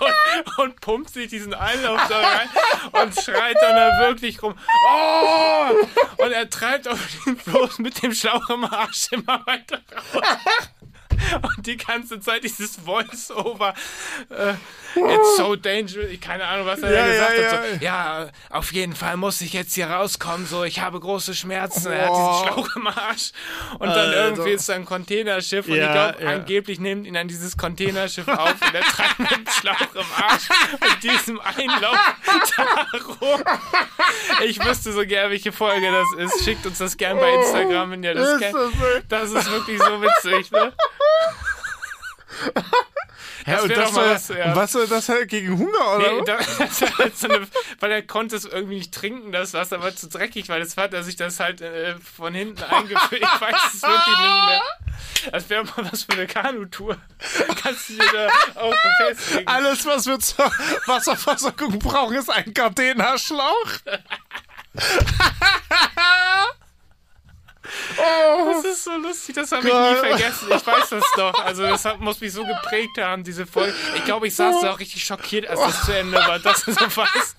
[0.00, 2.48] und, und pumpt sich diesen Einlauf da rein
[2.92, 4.54] und schreit dann da wirklich rum.
[4.88, 6.24] Oh!
[6.24, 9.80] Und er treibt auf den Floß mit dem Schlauch im Arsch immer weiter
[10.14, 10.24] raus.
[11.42, 13.74] Und die ganze Zeit dieses Voice-Over.
[14.30, 14.50] Äh,
[14.96, 16.08] it's so dangerous.
[16.10, 17.64] Ich keine Ahnung, was er Ja, da gesagt ja, hat.
[17.80, 20.46] So, ja, auf jeden Fall muss ich jetzt hier rauskommen.
[20.46, 21.90] So, ich habe große Schmerzen.
[21.92, 22.32] Er hat Oh.
[22.42, 23.30] diesen Schlauch im Arsch.
[23.78, 24.24] Und dann Alter.
[24.24, 25.66] irgendwie ist da ein Containerschiff.
[25.66, 28.50] Und ich glaube, angeblich nimmt ihn dann dieses Containerschiff auf.
[28.52, 31.98] Und er treibt mit dem Schlauch im Arsch und diesem Einlauf
[32.56, 33.42] da rum.
[34.44, 36.44] Ich wüsste so gern, welche Folge das ist.
[36.44, 38.56] Schickt uns das gern bei Instagram, wenn ihr das kennt.
[39.08, 40.72] Das ist wirklich so witzig, ne?
[43.46, 44.56] Das und das soll, was, ja.
[44.56, 46.12] was soll das halt gegen Hunger, oder?
[46.14, 46.22] Nee,
[46.58, 47.46] das war halt so eine,
[47.80, 50.94] weil er konnte es irgendwie nicht trinken, das Wasser war zu dreckig, weil das hat
[50.94, 53.22] er sich das halt äh, von hinten eingefüllt.
[53.22, 54.62] Ich weiß es wirklich nicht mehr.
[55.32, 56.96] Das wäre mal was für eine Kanutour.
[57.62, 59.46] Kannst du dir da auch befestigen.
[59.46, 60.50] Alles, was wir zur
[60.86, 63.70] Wasserversorgung brauchen, ist ein Gardena-Schlauch.
[67.96, 70.48] Das ist so lustig, das habe ich nie vergessen.
[70.54, 71.34] Ich weiß das doch.
[71.44, 73.74] Also das hat, muss mich so geprägt haben, diese Folge.
[73.96, 76.38] Ich glaube, ich saß da auch richtig schockiert, als das zu Ende war.
[76.38, 77.36] Das ist so was.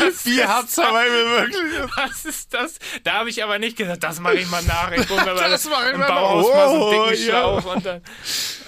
[0.00, 1.90] Was Wie hat's dabei mir wirklich?
[1.96, 2.74] Was ist das?
[3.02, 4.92] Da habe ich aber nicht gesagt, das mache ich mal nach.
[4.92, 6.00] Ich hole mir mal Das ich im.
[6.00, 7.30] Bauhaus mal so einen Oh, dicken ja.
[7.30, 8.02] Schlauch und dann.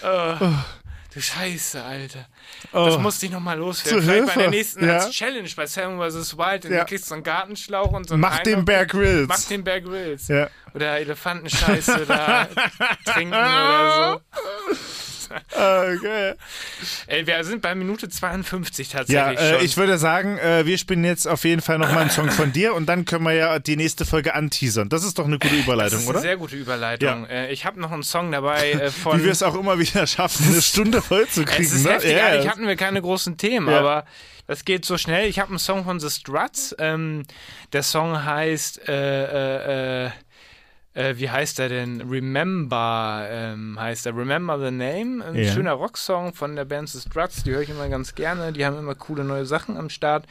[0.03, 0.47] Oh,
[1.17, 2.27] du Scheiße, Alter.
[2.73, 2.99] Das Oh.
[2.99, 4.01] musste ich nochmal loswerden.
[4.01, 4.51] Zu Vielleicht bei der Hilfe.
[4.57, 4.99] nächsten Ja.
[4.99, 6.37] als Challenge bei Seven vs.
[6.39, 6.65] Wild.
[6.67, 6.85] Ja.
[6.85, 9.29] kriegst du so einen Gartenschlauch und so einen Mach den Bear Grylls.
[9.29, 10.29] Mach den Bear Grylls.
[10.29, 10.49] Ja.
[10.75, 12.47] Oder Elefantenscheiße da
[13.07, 14.21] trinken oder
[15.51, 16.35] Okay.
[17.07, 19.65] Ey, wir sind bei Minute 52 Ja, tatsächlich äh, schon.
[19.65, 22.75] ich würde sagen, äh, wir spielen jetzt auf jeden Fall nochmal einen Song von dir
[22.75, 24.89] und dann können wir ja die nächste Folge anteasern.
[24.89, 26.21] Das ist doch eine gute das Überleitung, ist eine oder?
[26.21, 27.27] sehr gute Überleitung.
[27.27, 29.19] Äh, ich habe noch einen Song dabei äh, von...
[29.21, 31.65] Wie wir es auch immer wieder schaffen, eine Stunde voll zu kriegen.
[31.65, 31.93] Es ist ne?
[31.93, 32.51] heftig, Ja, eigentlich ja.
[32.51, 33.79] hatten wir keine großen Themen, Ja.
[33.79, 34.05] aber
[34.47, 35.29] das geht so schnell.
[35.29, 36.75] Ich habe einen Song von The Struts.
[36.79, 37.25] Ähm,
[37.73, 40.11] der Song heißt, äh, äh,
[40.97, 42.01] äh, äh, wie heißt er denn?
[42.09, 44.17] Remember ähm, heißt er.
[44.17, 45.25] Remember the Name.
[45.25, 45.53] Ein Ja.
[45.53, 47.43] schöner Rocksong von der Band The Struts.
[47.45, 48.53] Die höre ich immer ganz gerne.
[48.53, 50.25] Die haben immer coole neue Sachen am Start.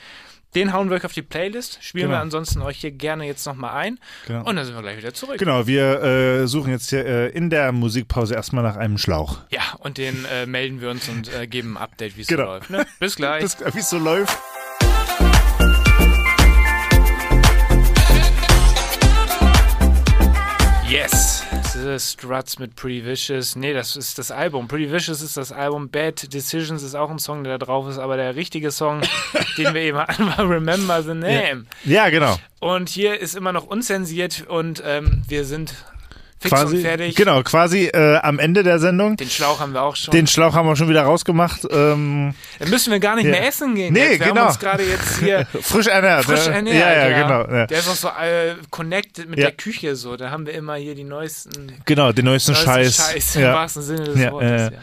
[0.56, 1.80] Den hauen wir euch auf die Playlist.
[1.84, 2.18] Spielen Genau.
[2.18, 4.00] wir ansonsten euch hier gerne jetzt nochmal ein.
[4.26, 4.48] Genau.
[4.48, 5.38] Und dann sind wir gleich wieder zurück.
[5.38, 9.40] Genau, wir äh, suchen jetzt hier äh, in der Musikpause erstmal nach einem Schlauch.
[9.50, 12.46] Ja, und den äh, melden wir uns und äh, geben ein Update, wie es Genau.
[12.46, 12.70] so läuft.
[12.70, 12.86] Ne?
[13.00, 13.42] Bis gleich.
[13.44, 14.38] Das, wie es so läuft.
[20.88, 21.44] Yes!
[21.74, 23.56] The Struts mit Pretty Vicious.
[23.56, 24.68] Nee, das ist das Album.
[24.68, 25.90] Pretty Vicious ist das Album.
[25.90, 29.02] Bad Decisions ist auch ein Song, der da drauf ist, aber der richtige Song,
[29.58, 31.66] den wir eben hatten, war Remember the Name.
[31.86, 32.38] Ja, genau.
[32.60, 35.74] Und hier ist immer noch unzensiert und ähm, wir sind
[36.50, 37.16] fix quasi, und fertig.
[37.16, 39.18] Genau, quasi äh, am Ende der Sendung.
[39.18, 40.12] Den Schlauch haben wir auch schon.
[40.12, 41.62] Den Schlauch haben wir schon wieder rausgemacht.
[41.70, 43.32] Ähm, Dann müssen wir gar nicht Ja.
[43.32, 43.94] mehr essen gehen.
[43.94, 44.20] Nee, jetzt.
[44.20, 44.42] Wir genau.
[44.42, 46.26] haben uns gerade jetzt hier frisch ernährt.
[46.26, 46.76] frisch ernährt.
[46.78, 47.54] Ja, ja, genau.
[47.54, 47.68] Ja.
[47.68, 50.16] Der ist auch so äh, connected mit der Küche so.
[50.16, 52.96] Da haben wir immer hier die neuesten, Genau, den neuesten neuesten Scheiß.
[52.96, 54.72] Scheiß im wahrsten Sinne des Wortes.
[54.74, 54.80] ja.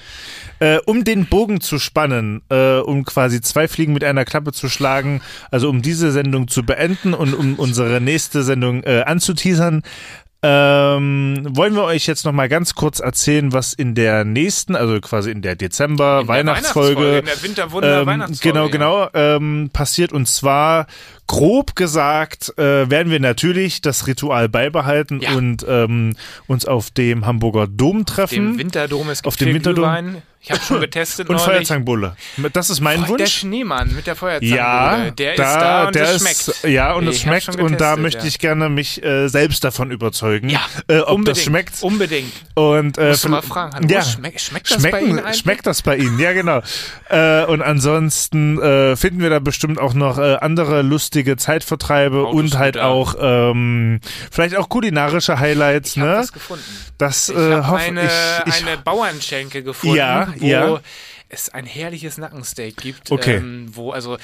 [0.59, 4.69] Äh, um den Bogen zu spannen, äh, um quasi zwei Fliegen mit einer Klappe zu
[4.69, 9.83] schlagen, also um diese Sendung zu beenden und um unsere nächste Sendung äh, anzuteasern,
[10.45, 15.31] ähm, wollen wir euch jetzt nochmal ganz kurz erzählen, was in der nächsten, also quasi
[15.31, 18.53] in der Dezember In der Weihnachtsfolge, in der Winterwunder ähm, Weihnachtsfolge.
[18.53, 18.71] genau, ja.
[18.71, 20.87] genau, ähm, passiert und zwar
[21.27, 25.33] grob gesagt äh, werden wir natürlich das Ritual beibehalten Ja.
[25.35, 26.15] und ähm,
[26.47, 29.85] uns auf dem Hamburger Dom treffen Dem Winterdom, es gibt Auf dem Winterdom.
[29.85, 30.23] Glühwein.
[30.45, 31.53] Ich habe schon getestet und neulich.
[31.55, 32.17] Feuerzangenbulle.
[32.53, 33.33] Das ist mein Der Wunsch.
[33.33, 34.57] Schneemann mit der Feuerzangenbowle.
[35.07, 36.65] Ja, der da, ist da und der es ist, schmeckt.
[36.75, 38.25] Ja, und es schmeckt schon und da getestet, möchte ja.
[38.27, 40.59] ich gerne mich äh, selbst davon überzeugen, Ja,
[40.89, 41.83] äh, ob unbedingt, das schmeckt.
[41.85, 42.33] Unbedingt.
[42.55, 45.39] Und äh, Musst du mal fragen, hallo, ja, schmeck- schmeckt das bei Ihnen eigentlich?
[45.41, 46.19] Schmeckt das bei Ihnen?
[46.19, 46.61] Ja, genau.
[47.09, 50.83] äh, und ansonsten äh, finden wir da bestimmt auch noch äh, andere
[51.13, 54.01] lustige Zeitvertreibe und halt auch ähm,
[54.31, 55.91] vielleicht auch kulinarische Highlights.
[55.97, 56.17] Ich habe ne?
[56.17, 56.65] was gefunden.
[56.97, 58.05] Das Ich äh, habe hoffe eine,
[58.47, 58.55] ich.
[58.55, 60.81] ich eine Bauernschenke gefunden, Ja, wo ja.
[61.35, 63.11] Es ein herrliches Nackensteak gibt.
[63.11, 63.37] Okay.
[63.37, 64.19] Ähm, wo, also,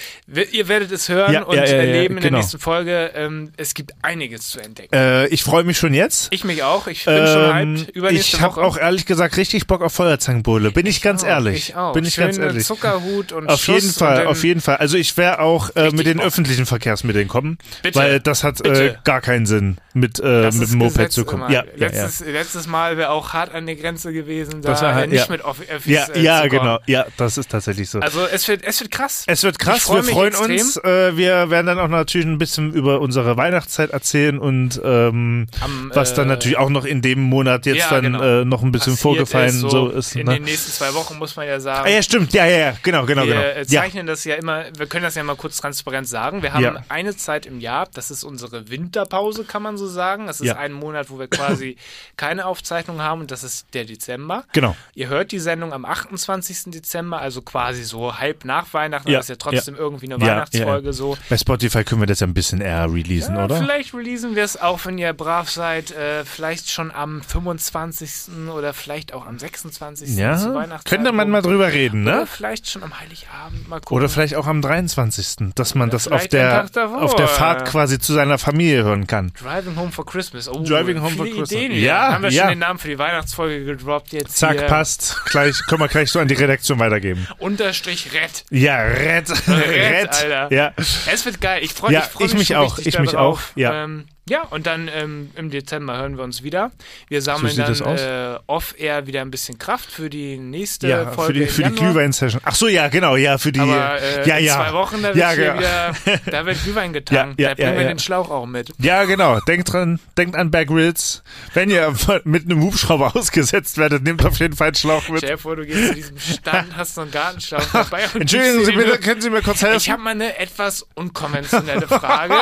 [0.53, 2.33] ihr werdet es hören Ja, und ja, ja, erleben in genau.
[2.33, 3.13] der nächsten Folge.
[3.15, 4.95] Ähm, es gibt einiges zu entdecken.
[4.95, 6.29] äh, ich freue mich schon jetzt.
[6.33, 6.87] ich mich auch.
[6.87, 7.97] Ich bin schon Ähm, hyped.
[7.97, 10.71] Übernächste ich habe auch ehrlich gesagt richtig Bock auf Feuerzangenbowle.
[10.71, 11.71] Bin ich, ganz auch, ehrlich.
[11.71, 11.95] Ich auch.
[11.95, 12.65] Bin ich Schöne ganz ehrlich.
[12.67, 14.77] Zuckerhut und Auf Schuss jeden Fall, auf jeden Fall.
[14.77, 16.27] Also ich wäre auch äh, mit den Bock.
[16.27, 17.99] öffentlichen Verkehrsmitteln kommen, Bitte.
[17.99, 21.51] weil das hat äh, gar keinen Sinn, mit, äh, mit dem Moped Gesetz zu kommen.
[21.77, 25.31] letztes, letztes Mal wäre auch hart an der Grenze gewesen, da Das war halt- nicht
[25.31, 26.79] mit Öffis Ja, äh, ja, genau.
[26.87, 28.01] Ja, Ja, das ist tatsächlich so.
[28.01, 29.24] Also es wird, es wird krass.
[29.26, 30.61] Es wird krass, freu wir freuen extrem.
[30.61, 30.76] uns.
[30.78, 35.90] Äh, wir werden dann auch natürlich ein bisschen über unsere Weihnachtszeit erzählen und ähm, Am,
[35.94, 38.22] was dann äh, natürlich auch noch in dem Monat jetzt ja, dann genau.
[38.22, 40.16] äh, noch ein bisschen passiert vorgefallen ist, so, ist.
[40.16, 40.34] In ne?
[40.34, 41.86] den nächsten zwei Wochen muss man ja sagen.
[41.86, 43.44] Ah, ja, stimmt, ja, ja, ja, genau, genau, wir genau.
[43.46, 46.42] äh, Ja, zeichnen das ja immer, wir können das ja mal kurz transparent sagen.
[46.42, 46.76] Wir haben Ja.
[46.88, 50.26] eine Zeit im Jahr, das ist unsere Winterpause, kann man so sagen.
[50.26, 50.57] Das ist Ja.
[50.57, 51.76] ein Monat, wo wir quasi
[52.16, 54.44] keine Aufzeichnung haben und das ist der Dezember.
[54.53, 54.76] genau.
[54.94, 56.64] Ihr hört die Sendung am 28.
[56.66, 59.11] Dezember, also quasi so halb nach Weihnachten.
[59.11, 60.93] Ja, Das ist ja trotzdem irgendwie eine Ja, Weihnachtsfolge ja.
[60.93, 61.16] so.
[61.28, 63.57] Bei Spotify können wir das ja ein bisschen eher releasen, Ja, oder?
[63.57, 68.49] Vielleicht releasen wir es auch, wenn ihr brav seid, äh, vielleicht schon am 25.
[68.55, 70.09] oder vielleicht auch am 26.
[70.14, 72.26] zur Ja, Weihnachtszeit könnte man mal drüber reden, Oder ne?
[72.26, 73.97] vielleicht schon am Heiligabend mal gucken.
[73.97, 76.66] Oder vielleicht auch am 23., dass man Oder das auf der,
[77.01, 79.32] auf der Fahrt quasi zu seiner Familie hören kann.
[79.41, 80.49] Driving Home for Christmas.
[80.49, 81.53] Oh, Driving Home for Christmas.
[81.53, 81.82] Ideen.
[81.82, 82.43] Ja, Haben wir ja.
[82.43, 84.66] schon den Namen für die Weihnachtsfolge gedroppt jetzt Zack, hier.
[84.66, 85.16] passt.
[85.26, 87.27] Gleich, können wir gleich so an die Redaktion weitergeben.
[87.39, 88.45] Unterstrich Red.
[88.51, 90.09] Ja, Red, Red.
[90.11, 90.53] Alter.
[90.53, 90.73] Ja.
[90.77, 91.62] Es wird geil.
[91.62, 92.79] Ich freue Ja, mich, freu ich mich, mich schon auch.
[92.79, 93.85] Ich mich auch, ja.
[93.85, 96.70] Ähm, ja, und dann ähm, im Dezember hören wir uns wieder.
[97.09, 101.22] Wir sammeln sieht dann äh, off-air wieder ein bisschen Kraft für die nächste Ja, Folge.
[101.26, 101.74] für die, für die.
[101.79, 102.41] Glühwein-Session.
[102.45, 103.61] Ach so, ja, genau, ja, für die.
[103.61, 104.55] Aber äh, ja, ja.
[104.55, 105.59] zwei Wochen, da wird, Ja, genau.
[105.59, 105.93] wieder,
[106.31, 107.41] da wird Glühwein getankt.
[107.41, 108.72] Ja, da bringen wir den Schlauch auch mit.
[108.79, 109.41] Ja, genau.
[109.41, 111.22] Denkt dran, denkt an Bear Grylls.
[111.55, 115.18] Wenn ihr mit einem Hubschrauber ausgesetzt werdet, nehmt auf jeden Fall einen Schlauch mit.
[115.18, 118.64] Stell dir vor, du gehst zu diesem Stand, hast so einen Gartenschlauch dabei und Entschuldigen
[118.64, 119.76] Sie bitte, können Sie mir kurz helfen?
[119.79, 122.35] Ich habe mal eine etwas unkonventionelle Frage.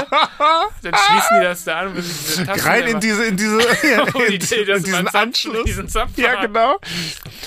[0.83, 3.59] Dann schließen die das da und müssen diese Tasten Rein in diese, in diese,
[4.15, 5.65] Oh, in, die Idee, dass in diesen Anschluss.
[5.65, 6.79] diesen Ja, genau.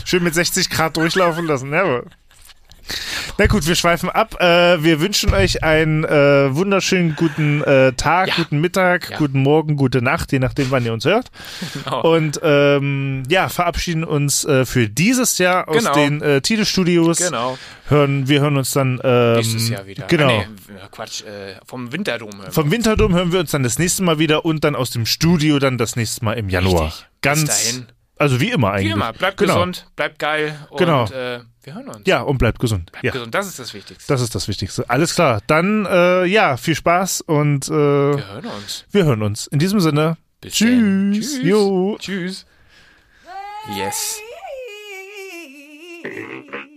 [0.05, 1.73] Schön mit 60 Grad durchlaufen lassen.
[1.73, 2.03] Ja,
[3.37, 4.35] na gut, wir schweifen ab.
[4.39, 8.33] Äh, wir wünschen euch einen äh, wunderschönen guten äh, Tag, Ja.
[8.37, 9.17] guten Mittag, Ja.
[9.17, 11.31] guten Morgen, gute Nacht, je nachdem, wann ihr uns hört.
[11.73, 12.01] Genau.
[12.15, 15.93] Und ähm, ja, verabschieden uns äh, für dieses Jahr aus Genau.
[15.93, 17.17] den äh, Tide-Studios.
[17.19, 17.57] Genau.
[17.87, 20.05] Hören, wir hören uns dann ähm, Nächstes Jahr wieder.
[20.07, 20.27] Genau.
[20.39, 22.51] Ah, nee, Quatsch, äh, vom Winterdom hören wir.
[22.51, 25.57] Vom Winterdom hören wir uns dann das nächste Mal wieder und dann aus dem Studio
[25.59, 26.85] dann das nächste Mal im Januar.
[26.85, 26.99] Richtig.
[26.99, 27.87] Bis Ganz, dahin.
[28.19, 28.89] Also wie immer eigentlich.
[28.89, 29.55] Wie immer, bleibt genau.
[29.55, 31.05] gesund, bleibt geil und Genau.
[31.05, 32.01] äh, wir hören uns.
[32.05, 32.91] Ja, und bleibt gesund.
[32.91, 33.11] Bleibt ja.
[33.11, 34.11] gesund, das ist das Wichtigste.
[34.11, 34.89] Das ist das Wichtigste.
[34.89, 35.41] Alles klar.
[35.47, 38.85] Dann, äh, ja, viel Spaß und äh, wir hören uns.
[38.91, 39.47] wir hören uns.
[39.47, 41.31] In diesem Sinne, Bis tschüss.
[41.31, 41.43] Tschüss.
[41.43, 41.97] Jo.
[41.99, 42.45] Tschüss.
[43.75, 44.19] Yes.